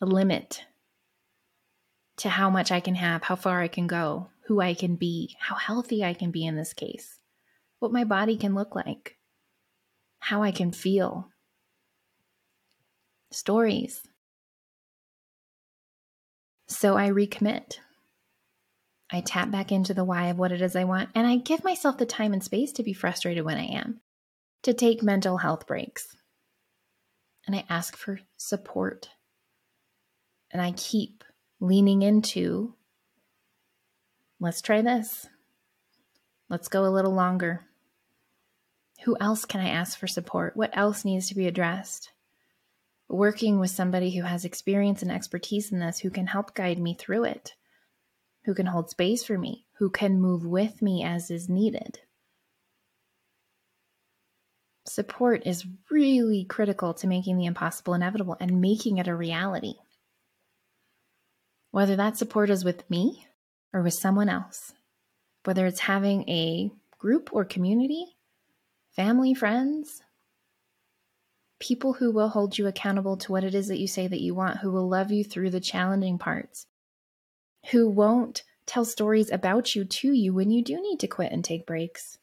a 0.00 0.06
limit 0.06 0.64
to 2.18 2.28
how 2.28 2.50
much 2.50 2.70
I 2.70 2.80
can 2.80 2.96
have, 2.96 3.22
how 3.22 3.36
far 3.36 3.60
I 3.60 3.68
can 3.68 3.86
go, 3.86 4.28
who 4.46 4.60
I 4.60 4.74
can 4.74 4.96
be, 4.96 5.36
how 5.38 5.54
healthy 5.54 6.04
I 6.04 6.14
can 6.14 6.30
be 6.30 6.44
in 6.44 6.56
this 6.56 6.72
case, 6.72 7.18
what 7.78 7.92
my 7.92 8.04
body 8.04 8.36
can 8.36 8.54
look 8.54 8.74
like, 8.74 9.16
how 10.18 10.42
I 10.42 10.50
can 10.50 10.72
feel. 10.72 11.28
Stories. 13.30 14.02
So 16.66 16.96
I 16.96 17.08
recommit. 17.10 17.78
I 19.10 19.20
tap 19.22 19.50
back 19.50 19.72
into 19.72 19.94
the 19.94 20.04
why 20.04 20.26
of 20.28 20.38
what 20.38 20.52
it 20.52 20.60
is 20.60 20.76
I 20.76 20.84
want, 20.84 21.10
and 21.14 21.26
I 21.26 21.36
give 21.36 21.64
myself 21.64 21.96
the 21.96 22.04
time 22.04 22.32
and 22.32 22.42
space 22.42 22.72
to 22.72 22.82
be 22.82 22.92
frustrated 22.92 23.44
when 23.44 23.56
I 23.56 23.64
am, 23.64 24.00
to 24.64 24.74
take 24.74 25.02
mental 25.02 25.38
health 25.38 25.66
breaks. 25.66 26.16
And 27.46 27.56
I 27.56 27.64
ask 27.70 27.96
for 27.96 28.20
support. 28.36 29.08
And 30.50 30.60
I 30.60 30.72
keep 30.72 31.24
leaning 31.60 32.02
into 32.02 32.74
let's 34.40 34.62
try 34.62 34.82
this. 34.82 35.26
Let's 36.48 36.68
go 36.68 36.84
a 36.84 36.90
little 36.90 37.14
longer. 37.14 37.64
Who 39.04 39.16
else 39.20 39.44
can 39.44 39.60
I 39.60 39.68
ask 39.68 39.98
for 39.98 40.06
support? 40.06 40.56
What 40.56 40.76
else 40.76 41.04
needs 41.04 41.28
to 41.28 41.34
be 41.34 41.46
addressed? 41.46 42.10
Working 43.08 43.58
with 43.58 43.70
somebody 43.70 44.16
who 44.16 44.22
has 44.22 44.44
experience 44.44 45.02
and 45.02 45.10
expertise 45.10 45.72
in 45.72 45.78
this 45.78 46.00
who 46.00 46.10
can 46.10 46.26
help 46.26 46.54
guide 46.54 46.78
me 46.78 46.94
through 46.94 47.24
it 47.24 47.54
who 48.48 48.54
can 48.54 48.64
hold 48.64 48.88
space 48.88 49.22
for 49.22 49.36
me, 49.36 49.66
who 49.76 49.90
can 49.90 50.18
move 50.18 50.42
with 50.42 50.80
me 50.80 51.04
as 51.04 51.30
is 51.30 51.50
needed. 51.50 52.00
Support 54.86 55.46
is 55.46 55.66
really 55.90 56.46
critical 56.48 56.94
to 56.94 57.06
making 57.06 57.36
the 57.36 57.44
impossible 57.44 57.92
inevitable 57.92 58.38
and 58.40 58.62
making 58.62 58.96
it 58.96 59.06
a 59.06 59.14
reality. 59.14 59.74
Whether 61.78 61.94
that 61.94 62.16
support 62.16 62.50
is 62.50 62.64
with 62.64 62.90
me 62.90 63.28
or 63.72 63.82
with 63.82 63.94
someone 63.94 64.28
else, 64.28 64.72
whether 65.44 65.64
it's 65.64 65.78
having 65.78 66.28
a 66.28 66.72
group 66.98 67.30
or 67.32 67.44
community, 67.44 68.16
family, 68.96 69.32
friends, 69.32 70.02
people 71.60 71.92
who 71.92 72.10
will 72.10 72.30
hold 72.30 72.58
you 72.58 72.66
accountable 72.66 73.16
to 73.18 73.30
what 73.30 73.44
it 73.44 73.54
is 73.54 73.68
that 73.68 73.78
you 73.78 73.86
say 73.86 74.08
that 74.08 74.20
you 74.20 74.34
want, 74.34 74.56
who 74.56 74.72
will 74.72 74.88
love 74.88 75.12
you 75.12 75.22
through 75.22 75.50
the 75.50 75.60
challenging 75.60 76.18
parts, 76.18 76.66
who 77.70 77.88
won't 77.88 78.42
tell 78.66 78.84
stories 78.84 79.30
about 79.30 79.76
you 79.76 79.84
to 79.84 80.12
you 80.12 80.34
when 80.34 80.50
you 80.50 80.64
do 80.64 80.82
need 80.82 80.98
to 80.98 81.06
quit 81.06 81.30
and 81.30 81.44
take 81.44 81.64
breaks, 81.64 82.18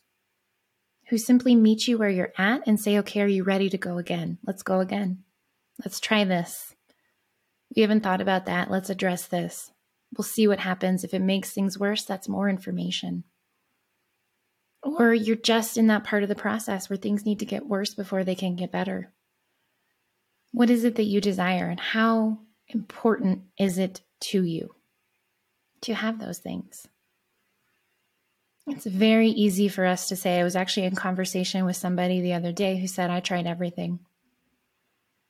who 1.07 1.17
simply 1.17 1.55
meet 1.55 1.87
you 1.87 1.97
where 1.97 2.09
you're 2.09 2.33
at 2.37 2.67
and 2.67 2.77
say, 2.77 2.97
okay, 2.97 3.21
are 3.21 3.27
you 3.27 3.45
ready 3.45 3.69
to 3.69 3.77
go 3.77 3.99
again? 3.99 4.37
Let's 4.45 4.63
go 4.63 4.81
again. 4.81 5.23
Let's 5.81 6.01
try 6.01 6.25
this. 6.25 6.74
We 7.75 7.81
haven't 7.81 8.01
thought 8.01 8.21
about 8.21 8.45
that. 8.45 8.71
Let's 8.71 8.89
address 8.89 9.27
this. 9.27 9.71
We'll 10.17 10.23
see 10.23 10.47
what 10.47 10.59
happens. 10.59 11.03
If 11.03 11.13
it 11.13 11.21
makes 11.21 11.51
things 11.51 11.77
worse, 11.77 12.03
that's 12.05 12.29
more 12.29 12.47
information. 12.47 13.23
Or 14.81 15.13
you're 15.13 15.35
just 15.35 15.77
in 15.77 15.88
that 15.88 16.03
part 16.03 16.23
of 16.23 16.29
the 16.29 16.35
process 16.35 16.89
where 16.89 16.97
things 16.97 17.25
need 17.25 17.39
to 17.39 17.45
get 17.45 17.67
worse 17.67 17.93
before 17.93 18.23
they 18.23 18.35
can 18.35 18.55
get 18.55 18.71
better. 18.71 19.11
What 20.51 20.69
is 20.69 20.83
it 20.83 20.95
that 20.95 21.03
you 21.03 21.19
desire 21.19 21.69
and 21.69 21.79
how 21.79 22.39
important 22.69 23.41
is 23.57 23.77
it 23.77 24.01
to 24.21 24.43
you? 24.43 24.75
to 25.85 25.93
have 25.93 26.19
those 26.19 26.39
things. 26.39 26.88
It's 28.67 28.85
very 28.85 29.29
easy 29.29 29.67
for 29.67 29.85
us 29.85 30.07
to 30.09 30.15
say. 30.15 30.39
I 30.39 30.43
was 30.43 30.55
actually 30.55 30.88
in 30.88 30.95
conversation 30.95 31.65
with 31.65 31.75
somebody 31.75 32.21
the 32.21 32.33
other 32.33 32.51
day 32.51 32.79
who 32.79 32.88
said, 32.88 33.11
I 33.11 33.19
tried 33.19 33.45
everything. 33.45 33.99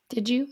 Did 0.09 0.29
you? 0.29 0.47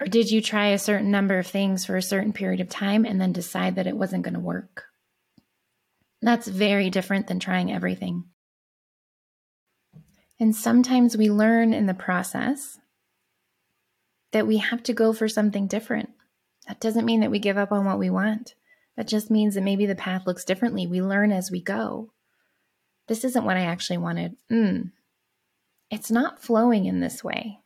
Or 0.00 0.06
did 0.06 0.30
you 0.30 0.42
try 0.42 0.68
a 0.68 0.78
certain 0.78 1.10
number 1.10 1.38
of 1.38 1.46
things 1.46 1.86
for 1.86 1.96
a 1.96 2.02
certain 2.02 2.32
period 2.32 2.60
of 2.60 2.68
time 2.68 3.04
and 3.04 3.20
then 3.20 3.32
decide 3.32 3.76
that 3.76 3.86
it 3.86 3.96
wasn't 3.96 4.24
going 4.24 4.34
to 4.34 4.40
work? 4.40 4.84
That's 6.20 6.48
very 6.48 6.90
different 6.90 7.26
than 7.26 7.38
trying 7.38 7.72
everything. 7.72 8.24
And 10.40 10.54
sometimes 10.54 11.16
we 11.16 11.30
learn 11.30 11.72
in 11.72 11.86
the 11.86 11.94
process 11.94 12.78
that 14.32 14.46
we 14.46 14.56
have 14.58 14.82
to 14.84 14.92
go 14.92 15.12
for 15.12 15.28
something 15.28 15.68
different. 15.68 16.10
That 16.66 16.80
doesn't 16.80 17.04
mean 17.04 17.20
that 17.20 17.30
we 17.30 17.38
give 17.38 17.56
up 17.56 17.70
on 17.70 17.84
what 17.84 17.98
we 17.98 18.10
want. 18.10 18.54
That 18.96 19.06
just 19.06 19.30
means 19.30 19.54
that 19.54 19.62
maybe 19.62 19.86
the 19.86 19.94
path 19.94 20.26
looks 20.26 20.44
differently. 20.44 20.86
We 20.86 21.02
learn 21.02 21.30
as 21.30 21.50
we 21.50 21.60
go. 21.60 22.10
This 23.06 23.24
isn't 23.24 23.44
what 23.44 23.56
I 23.56 23.62
actually 23.64 23.98
wanted. 23.98 24.36
Mm. 24.50 24.92
It's 25.90 26.10
not 26.10 26.42
flowing 26.42 26.86
in 26.86 27.00
this 27.00 27.22
way. 27.22 27.60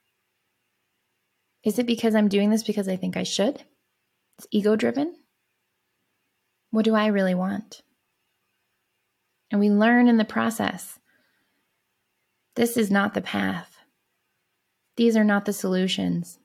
Is 1.65 1.79
it 1.79 1.87
because 1.87 2.15
I'm 2.15 2.29
doing 2.29 2.51
this 2.51 2.63
because 2.63 2.89
I 2.89 2.97
think 2.97 3.17
I 3.17 3.25
should? 3.25 3.63
It's 4.39 4.47
ego 4.51 4.77
driven. 4.77 5.17
What 6.71 6.85
do 6.85 6.95
I 6.95 7.07
really 7.07 7.35
want? 7.35 7.83
And 9.51 9.61
we 9.61 9.71
learn 9.71 10.09
in 10.09 10.19
the 10.19 10.25
process. 10.25 10.99
This 12.55 12.77
is 12.77 12.91
not 12.91 13.15
the 13.15 13.21
path. 13.21 13.77
These 14.97 15.17
are 15.17 15.25
not 15.25 15.45
the 15.45 15.53
solutions. 15.53 16.39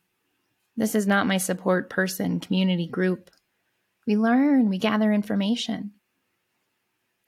This 0.77 0.95
is 0.95 1.05
not 1.05 1.27
my 1.27 1.37
support 1.37 1.89
person, 1.89 2.39
community, 2.39 2.87
group. 2.87 3.29
We 4.07 4.15
learn, 4.15 4.69
we 4.69 4.77
gather 4.77 5.11
information. 5.11 5.91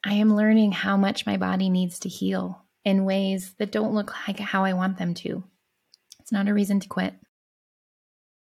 I 0.04 0.13
am 0.13 0.36
learning 0.36 0.71
how 0.71 0.98
much 0.98 1.26
my 1.26 1.38
body 1.38 1.69
needs 1.69 2.00
to 2.00 2.10
heal 2.10 2.63
in 2.84 3.06
ways 3.06 3.54
that 3.58 3.71
don't 3.71 3.93
look 3.93 4.13
like 4.28 4.39
how 4.39 4.63
I 4.63 4.74
want 4.74 4.98
them 4.98 5.13
to. 5.15 5.43
It's 6.19 6.32
not 6.32 6.48
a 6.48 6.54
reason 6.54 6.80
to 6.80 6.88
quit. 6.88 7.15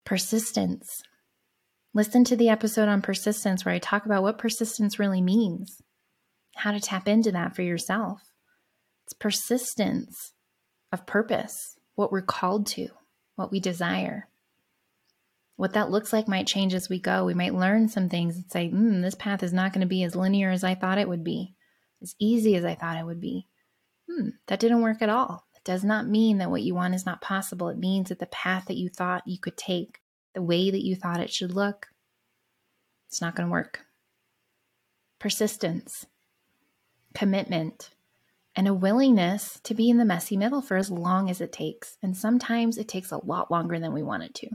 Persistence. 0.06 1.02
Listen 1.96 2.24
to 2.26 2.36
the 2.36 2.50
episode 2.50 2.88
on 2.88 3.02
persistence 3.02 3.66
where 3.66 3.74
I 3.74 3.80
talk 3.80 4.06
about 4.06 4.22
what 4.22 4.38
persistence 4.38 5.00
really 5.00 5.22
means, 5.22 5.82
how 6.56 6.72
to 6.72 6.80
tap 6.80 7.08
into 7.08 7.32
that 7.32 7.56
for 7.56 7.64
yourself. 7.64 8.22
It's 9.06 9.14
persistence 9.14 10.34
of 10.92 11.08
purpose, 11.08 11.78
what 11.96 12.12
we're 12.12 12.22
called 12.22 12.68
to, 12.68 12.90
what 13.36 13.52
we 13.52 13.60
desire. 13.60 14.28
What 15.56 15.74
that 15.74 15.90
looks 15.90 16.14
like 16.14 16.28
might 16.28 16.48
change 16.48 16.74
as 16.74 16.90
we 16.90 17.00
go. 17.00 17.26
We 17.26 17.34
might 17.34 17.56
learn 17.56 17.88
some 17.88 18.10
things 18.10 18.36
and 18.36 18.46
say, 18.52 18.70
mm, 18.70 19.02
this 19.02 19.16
path 19.16 19.42
is 19.42 19.54
not 19.54 19.74
going 19.74 19.82
to 19.82 19.88
be 19.88 20.04
as 20.04 20.16
linear 20.16 20.52
as 20.52 20.64
I 20.64 20.76
thought 20.76 20.98
it 20.98 21.10
would 21.10 21.24
be, 21.24 21.56
as 22.02 22.14
easy 22.20 22.56
as 22.56 22.66
I 22.66 22.76
thought 22.76 22.98
it 22.98 23.06
would 23.06 23.22
be. 23.22 23.48
Hmm, 24.08 24.30
that 24.48 24.60
didn't 24.60 24.82
work 24.82 25.02
at 25.02 25.10
all. 25.10 25.45
Does 25.66 25.84
not 25.84 26.08
mean 26.08 26.38
that 26.38 26.50
what 26.52 26.62
you 26.62 26.74
want 26.76 26.96
is 26.96 27.06
not 27.06 27.22
possible. 27.22 27.68
It 27.68 27.78
means 27.78 28.08
that 28.10 28.20
the 28.20 28.28
path 28.28 28.66
that 28.68 28.78
you 28.78 28.88
thought 28.88 29.28
you 29.28 29.38
could 29.38 29.58
take, 29.58 30.00
the 30.34 30.42
way 30.42 30.72
that 30.72 30.86
you 30.86 30.96
thought 30.96 31.20
it 31.20 31.34
should 31.34 31.54
look, 31.54 31.88
it's 33.08 33.20
not 33.20 33.36
going 33.36 33.48
to 33.48 33.52
work. 33.52 33.82
Persistence. 35.20 36.06
commitment, 37.16 37.90
and 38.56 38.68
a 38.68 38.74
willingness 38.74 39.60
to 39.64 39.74
be 39.74 39.90
in 39.90 39.98
the 39.98 40.06
messy 40.06 40.38
middle 40.38 40.62
for 40.62 40.78
as 40.78 40.92
long 40.92 41.30
as 41.30 41.42
it 41.42 41.52
takes. 41.52 41.98
And 42.04 42.16
sometimes 42.16 42.78
it 42.78 42.88
takes 42.88 43.12
a 43.12 43.26
lot 43.26 43.50
longer 43.50 43.80
than 43.80 43.94
we 43.94 44.04
want 44.04 44.24
it 44.24 44.36
to. 44.36 44.50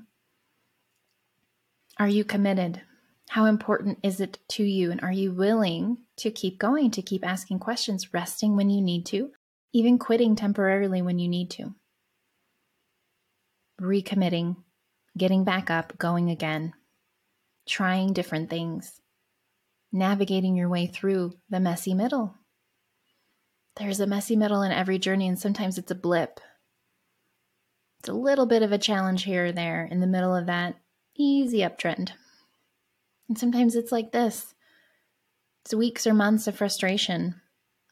Are 1.99 2.09
you 2.09 2.25
committed? 2.25 2.83
How 3.31 3.45
important 3.45 3.99
is 4.03 4.21
it 4.21 4.39
to 4.51 4.65
you? 4.65 4.91
And 4.91 5.01
are 5.03 5.13
you 5.13 5.33
willing 5.33 5.99
to 6.17 6.31
keep 6.31 6.59
going, 6.59 6.91
to 6.93 7.03
keep 7.03 7.27
asking 7.27 7.59
questions, 7.59 8.15
resting 8.15 8.57
when 8.57 8.71
you 8.71 8.81
need 8.81 9.07
to, 9.07 9.33
even 9.73 9.99
quitting 9.99 10.37
temporarily 10.37 11.03
when 11.03 11.19
you 11.19 11.29
need 11.29 11.51
to? 11.51 11.75
Recommitting, 13.81 14.57
getting 15.17 15.45
back 15.45 15.71
up, 15.71 15.97
going 15.99 16.31
again, 16.31 16.73
trying 17.67 18.13
different 18.13 18.51
things, 18.51 19.01
navigating 19.93 20.57
your 20.57 20.69
way 20.69 20.87
through 20.87 21.35
the 21.49 21.61
messy 21.61 21.95
middle. 21.95 22.35
There's 23.77 24.01
a 24.01 24.07
messy 24.07 24.37
middle 24.37 24.63
in 24.63 24.73
every 24.73 24.99
journey, 24.99 25.29
and 25.29 25.39
sometimes 25.39 25.79
it's 25.79 25.91
a 25.91 25.95
blip. 25.95 26.41
It's 28.01 28.09
a 28.09 28.15
little 28.15 28.47
bit 28.47 28.63
of 28.63 28.73
a 28.73 28.79
challenge 28.79 29.25
here 29.25 29.47
or 29.47 29.53
there 29.53 29.85
in 29.85 30.01
the 30.01 30.07
middle 30.07 30.35
of 30.35 30.47
that 30.47 30.77
easy 31.17 31.59
uptrend. 31.59 32.11
And 33.29 33.39
sometimes 33.39 33.77
it's 33.77 33.93
like 33.93 34.11
this 34.13 34.55
it's 35.65 35.75
weeks 35.75 36.07
or 36.07 36.15
months 36.15 36.47
of 36.47 36.57
frustration. 36.57 37.40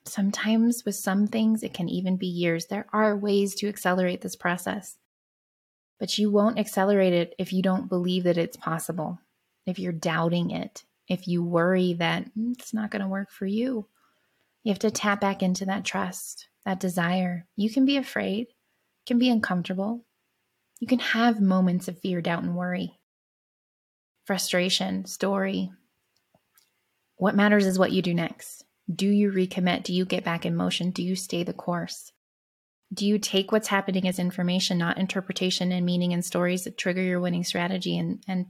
Sometimes 0.08 0.84
with 0.84 0.94
some 0.94 1.26
things, 1.26 1.62
it 1.62 1.74
can 1.74 1.88
even 1.88 2.16
be 2.16 2.26
years. 2.26 2.66
There 2.66 2.86
are 2.92 3.16
ways 3.16 3.54
to 3.56 3.68
accelerate 3.68 4.20
this 4.20 4.36
process, 4.36 4.96
but 5.98 6.18
you 6.18 6.30
won't 6.30 6.58
accelerate 6.58 7.12
it 7.12 7.34
if 7.38 7.52
you 7.52 7.62
don't 7.62 7.88
believe 7.88 8.24
that 8.24 8.38
it's 8.38 8.56
possible, 8.56 9.18
if 9.66 9.78
you're 9.78 9.92
doubting 9.92 10.50
it, 10.50 10.84
if 11.08 11.28
you 11.28 11.42
worry 11.42 11.94
that 11.94 12.24
mm, 12.36 12.52
it's 12.58 12.74
not 12.74 12.90
going 12.90 13.02
to 13.02 13.08
work 13.08 13.30
for 13.30 13.46
you. 13.46 13.86
You 14.64 14.72
have 14.72 14.78
to 14.80 14.90
tap 14.90 15.20
back 15.20 15.42
into 15.42 15.64
that 15.66 15.84
trust, 15.84 16.48
that 16.64 16.80
desire. 16.80 17.46
You 17.56 17.70
can 17.70 17.86
be 17.86 17.96
afraid, 17.96 18.48
can 19.06 19.18
be 19.18 19.30
uncomfortable. 19.30 20.04
You 20.80 20.86
can 20.86 20.98
have 20.98 21.40
moments 21.40 21.88
of 21.88 21.98
fear, 21.98 22.20
doubt, 22.20 22.42
and 22.42 22.56
worry 22.56 22.98
frustration, 24.28 25.06
story. 25.06 25.72
What 27.16 27.34
matters 27.34 27.64
is 27.64 27.78
what 27.78 27.92
you 27.92 28.02
do 28.02 28.12
next. 28.12 28.62
Do 28.92 29.06
you 29.06 29.30
recommit? 29.30 29.82
Do 29.82 29.92
you 29.92 30.04
get 30.04 30.24
back 30.24 30.46
in 30.46 30.56
motion? 30.56 30.90
Do 30.90 31.02
you 31.02 31.14
stay 31.14 31.42
the 31.42 31.52
course? 31.52 32.12
Do 32.92 33.06
you 33.06 33.18
take 33.18 33.52
what's 33.52 33.68
happening 33.68 34.08
as 34.08 34.18
information, 34.18 34.78
not 34.78 34.96
interpretation 34.96 35.72
and 35.72 35.84
meaning 35.84 36.14
and 36.14 36.24
stories 36.24 36.64
that 36.64 36.78
trigger 36.78 37.02
your 37.02 37.20
winning 37.20 37.44
strategy 37.44 37.98
and, 37.98 38.22
and 38.26 38.46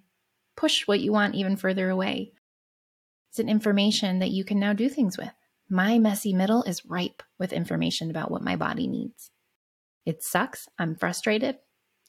push 0.57 0.87
what 0.87 1.01
you 1.01 1.13
want 1.13 1.35
even 1.35 1.57
further 1.57 1.91
away? 1.91 2.33
It's 3.31 3.41
an 3.41 3.49
information 3.49 4.21
that 4.21 4.31
you 4.31 4.45
can 4.45 4.61
now 4.61 4.73
do 4.73 4.89
things 4.89 5.19
with. 5.19 5.33
My 5.69 5.99
messy 5.99 6.33
middle 6.33 6.63
is 6.63 6.87
ripe 6.87 7.23
with 7.39 7.53
information 7.53 8.11
about 8.11 8.31
what 8.31 8.43
my 8.43 8.57
body 8.57 8.87
needs. 8.87 9.31
It 10.07 10.23
sucks. 10.23 10.69
I'm 10.79 10.95
frustrated. 10.95 11.59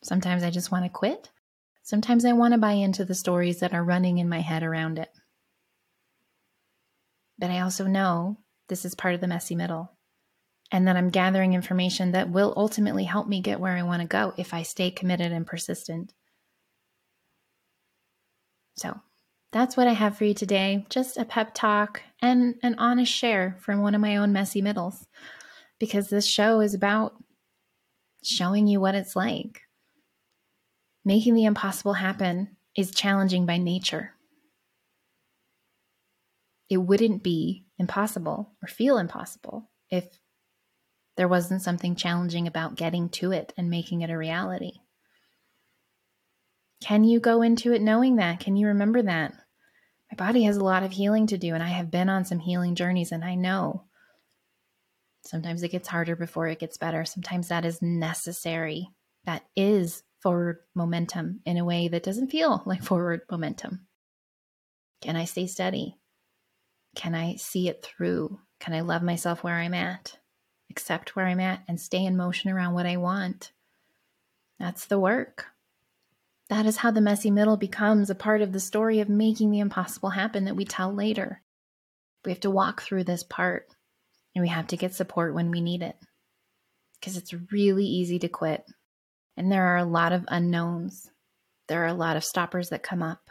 Sometimes 0.04 0.44
I 0.44 0.50
just 0.50 0.72
want 0.72 0.86
to 0.86 0.90
quit. 0.90 1.30
Sometimes 1.84 2.24
I 2.24 2.34
want 2.34 2.54
to 2.54 2.60
buy 2.60 2.74
into 2.74 3.04
the 3.04 3.16
stories 3.16 3.60
that 3.60 3.74
are 3.74 3.84
running 3.84 4.20
in 4.20 4.30
my 4.30 4.40
head 4.40 4.64
around 4.64 5.00
it. 5.00 5.10
But 7.40 7.50
I 7.50 7.62
also 7.62 7.88
know 7.88 8.38
this 8.68 8.86
is 8.86 8.96
part 8.96 9.16
of 9.16 9.22
the 9.22 9.28
messy 9.28 9.56
middle 9.56 9.92
and 10.72 10.88
that 10.88 10.98
I'm 10.98 11.10
gathering 11.10 11.54
information 11.54 12.12
that 12.12 12.30
will 12.30 12.54
ultimately 12.56 13.06
help 13.06 13.28
me 13.28 13.42
get 13.42 13.60
where 13.60 13.76
I 13.76 13.84
want 13.84 14.02
to 14.02 14.08
go 14.08 14.34
if 14.38 14.54
I 14.54 14.62
stay 14.62 14.92
committed 14.92 15.32
and 15.32 15.48
persistent. 15.48 16.14
So 18.78 19.00
that's 19.52 19.76
what 19.76 19.88
I 19.88 19.94
have 19.94 20.18
for 20.18 20.26
you 20.26 20.34
today. 20.36 20.86
Just 20.90 21.18
a 21.18 21.26
pep 21.26 21.56
talk 21.56 22.04
and 22.22 22.56
an 22.62 22.76
honest 22.78 23.12
share 23.12 23.58
from 23.62 23.82
one 23.82 23.96
of 23.96 24.02
my 24.02 24.18
own 24.18 24.32
messy 24.32 24.62
middles 24.62 25.08
because 25.80 26.10
this 26.10 26.28
show 26.28 26.60
is 26.60 26.76
about 26.76 27.14
showing 28.24 28.68
you 28.68 28.80
what 28.80 28.96
it's 28.96 29.16
like 29.16 29.62
Making 31.06 31.34
the 31.34 31.46
impossible 31.46 31.94
happen 31.94 32.56
is 32.76 32.92
challenging 32.92 33.46
by 33.46 33.58
nature. 33.58 34.14
It 36.70 36.78
wouldn't 36.78 37.24
be 37.24 37.66
impossible 37.78 38.52
or 38.62 38.68
feel 38.68 38.98
impossible 38.98 39.70
if 39.90 40.06
there 41.18 41.28
wasn't 41.28 41.62
something 41.62 41.96
challenging 41.96 42.48
about 42.48 42.76
getting 42.76 43.10
to 43.10 43.32
it 43.32 43.54
and 43.58 43.70
making 43.70 44.02
it 44.02 44.10
a 44.10 44.18
reality. 44.18 44.74
Can 46.82 47.04
you 47.04 47.20
go 47.20 47.42
into 47.42 47.74
it 47.74 47.82
knowing 47.82 48.18
that? 48.18 48.40
Can 48.40 48.56
you 48.56 48.68
remember 48.68 49.02
that? 49.02 49.34
My 50.12 50.16
body 50.16 50.44
has 50.44 50.58
a 50.58 50.64
lot 50.64 50.84
of 50.84 50.92
healing 50.92 51.28
to 51.28 51.38
do, 51.38 51.54
and 51.54 51.62
I 51.62 51.68
have 51.68 51.92
been 51.92 52.10
on 52.10 52.26
some 52.26 52.40
healing 52.40 52.76
journeys, 52.76 53.12
and 53.12 53.24
I 53.24 53.36
know 53.36 53.86
sometimes 55.26 55.62
it 55.62 55.70
gets 55.70 55.88
harder 55.88 56.16
before 56.16 56.48
it 56.48 56.60
gets 56.60 56.78
better. 56.78 57.04
Sometimes 57.04 57.50
that 57.50 57.66
is 57.66 57.82
necessary. 57.82 58.90
That 59.26 59.44
is 59.56 60.04
forward 60.22 60.60
momentum 60.76 61.42
in 61.46 61.58
a 61.58 61.66
way 61.66 61.88
that 61.88 62.04
doesn't 62.04 62.30
feel 62.32 62.64
like 62.66 62.84
forward 62.84 63.22
momentum? 63.30 63.88
Can 65.02 65.16
I 65.16 65.26
stay 65.26 65.48
steady? 65.48 65.98
Can 66.96 67.16
I 67.16 67.36
see 67.36 67.70
it 67.70 67.84
through? 67.84 68.40
Can 68.60 68.74
I 68.74 68.82
love 68.82 69.04
myself 69.04 69.44
where 69.44 69.56
I'm 69.56 69.74
at, 69.74 70.18
accept 70.70 71.16
where 71.16 71.26
I'm 71.26 71.40
at, 71.40 71.64
and 71.68 71.80
stay 71.80 72.04
in 72.04 72.18
motion 72.18 72.50
around 72.50 72.74
what 72.74 72.86
I 72.86 72.98
want? 72.98 73.52
That's 74.60 74.86
the 74.86 75.00
work. 75.00 75.46
That 76.50 76.66
is 76.66 76.78
how 76.78 76.92
the 76.92 77.02
messy 77.02 77.32
middle 77.32 77.58
becomes 77.58 78.10
a 78.10 78.16
part 78.16 78.42
of 78.42 78.52
the 78.52 78.60
story 78.60 79.00
of 79.00 79.10
making 79.10 79.52
the 79.52 79.60
impossible 79.60 80.10
happen 80.10 80.46
that 80.46 80.56
we 80.56 80.66
tell 80.66 80.94
later. 80.94 81.42
We 82.26 82.32
have 82.32 82.42
to 82.42 82.50
walk 82.50 82.82
through 82.82 83.06
this 83.06 83.24
part 83.24 83.68
and 84.36 84.42
we 84.42 84.50
have 84.50 84.68
to 84.68 84.78
get 84.78 84.96
support 84.96 85.34
when 85.34 85.52
we 85.52 85.62
need 85.62 85.82
it 85.82 85.96
because 87.00 87.16
it's 87.16 87.34
really 87.52 87.86
easy 87.86 88.20
to 88.20 88.28
quit 88.28 88.66
and 89.40 89.50
there 89.50 89.68
are 89.68 89.78
a 89.78 89.86
lot 89.86 90.12
of 90.12 90.26
unknowns. 90.28 91.10
There 91.68 91.82
are 91.84 91.88
a 91.88 91.94
lot 91.94 92.18
of 92.18 92.26
stoppers 92.26 92.70
that 92.70 92.84
come 92.84 93.02
up. 93.02 93.30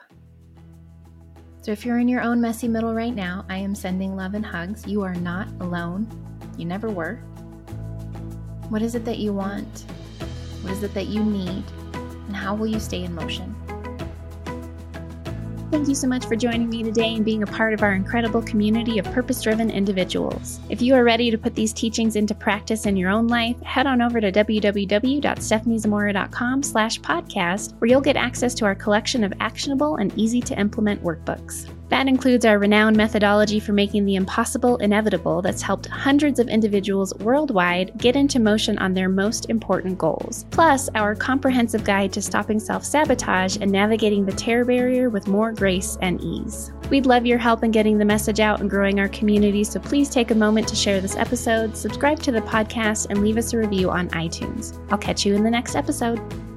So 1.69 1.73
if 1.73 1.85
you're 1.85 1.99
in 1.99 2.09
your 2.09 2.23
own 2.23 2.41
messy 2.41 2.67
middle 2.67 2.95
right 2.95 3.15
now, 3.15 3.45
I 3.51 3.59
am 3.59 3.75
sending 3.75 4.17
love 4.17 4.33
and 4.33 4.47
hugs. 4.47 4.87
You 4.87 5.03
are 5.03 5.15
not 5.15 5.49
alone. 5.61 6.09
You 6.57 6.65
never 6.65 6.89
were. 6.89 7.17
What 8.71 8.81
is 8.81 8.95
it 8.95 9.05
that 9.05 9.19
you 9.19 9.35
want? 9.35 9.85
What 10.63 10.73
is 10.73 10.83
it 10.83 10.95
that 10.95 11.09
you 11.09 11.23
need? 11.23 11.63
And 11.93 12.35
how 12.35 12.55
will 12.55 12.69
you 12.69 12.81
stay 12.81 13.05
in 13.05 13.15
motion? 13.15 13.55
Thank 15.71 15.87
you 15.87 15.95
so 15.95 16.09
much 16.09 16.25
for 16.25 16.35
joining 16.35 16.71
me 16.71 16.83
today 16.83 17.15
and 17.15 17.27
being 17.27 17.43
a 17.43 17.47
part 17.47 17.75
of 17.75 17.83
our 17.83 17.93
incredible 17.93 18.41
community 18.41 18.99
of 18.99 19.05
purpose 19.13 19.43
driven 19.43 19.71
individuals. 19.71 20.61
If 20.71 20.81
you 20.81 20.95
are 20.95 21.05
ready 21.05 21.31
to 21.31 21.37
put 21.37 21.55
these 21.55 21.75
teachings 21.75 22.17
into 22.17 22.35
practice 22.35 22.87
in 22.87 22.97
your 22.97 23.11
own 23.11 23.29
life, 23.29 23.61
head 23.61 23.87
on 23.87 24.01
over 24.01 24.19
to 24.19 24.33
www.stephaniezamora.com 24.33 26.63
slash 26.63 26.99
podcast, 27.01 27.79
where 27.79 27.91
you'll 27.91 28.01
get 28.01 28.17
access 28.17 28.55
to 28.55 28.65
our 28.65 28.75
collection 28.75 29.23
of 29.25 29.35
actionable 29.41 29.97
and 29.97 30.17
easy 30.17 30.41
to 30.41 30.59
implement 30.59 31.05
workbooks. 31.05 31.71
That 31.89 32.09
includes 32.09 32.45
our 32.45 32.59
renowned 32.59 32.97
methodology 32.97 33.61
for 33.61 33.73
making 33.73 34.05
the 34.05 34.17
impossible 34.17 34.77
inevitable 34.77 35.43
that's 35.43 35.63
helped 35.63 35.87
hundreds 35.87 36.39
of 36.39 36.49
individuals 36.49 37.15
worldwide 37.17 37.93
get 37.99 38.17
into 38.17 38.39
motion 38.39 38.79
on 38.79 38.95
their 38.95 39.09
most 39.09 39.49
important 39.49 39.99
goals. 39.99 40.45
Plus, 40.51 40.89
our 40.95 41.15
comprehensive 41.15 41.85
guide 41.85 42.13
to 42.13 42.23
stopping 42.23 42.61
self 42.61 42.85
sabotage 42.85 43.57
and 43.61 43.73
navigating 43.73 44.25
the 44.25 44.33
terror 44.33 44.65
barrier 44.65 45.11
with 45.11 45.29
more 45.29 45.53
grace 45.53 45.97
and 46.03 46.21
ease. 46.21 46.73
We'd 46.91 47.07
love 47.07 47.27
your 47.27 47.39
help 47.39 47.65
in 47.65 47.71
getting 47.71 47.99
the 47.99 48.05
message 48.05 48.41
out 48.41 48.61
and 48.61 48.71
growing 48.71 48.99
our 48.99 49.09
community, 49.09 49.65
so 49.65 49.79
please 49.81 50.09
take 50.09 50.31
a 50.31 50.35
moment 50.35 50.69
to 50.69 50.77
share 50.77 51.01
this 51.01 51.17
episode, 51.17 51.77
subscribe 51.77 52.21
to 52.21 52.33
the 52.33 52.41
podcast, 52.41 53.07
and 53.11 53.23
leave 53.23 53.37
us 53.37 53.53
a 53.53 53.59
review 53.59 53.91
on 53.91 54.09
iTunes. 54.11 54.79
I'll 54.91 54.99
catch 54.99 55.27
you 55.27 55.35
in 55.35 55.43
the 55.43 55.51
next 55.51 55.75
episode. 55.75 56.48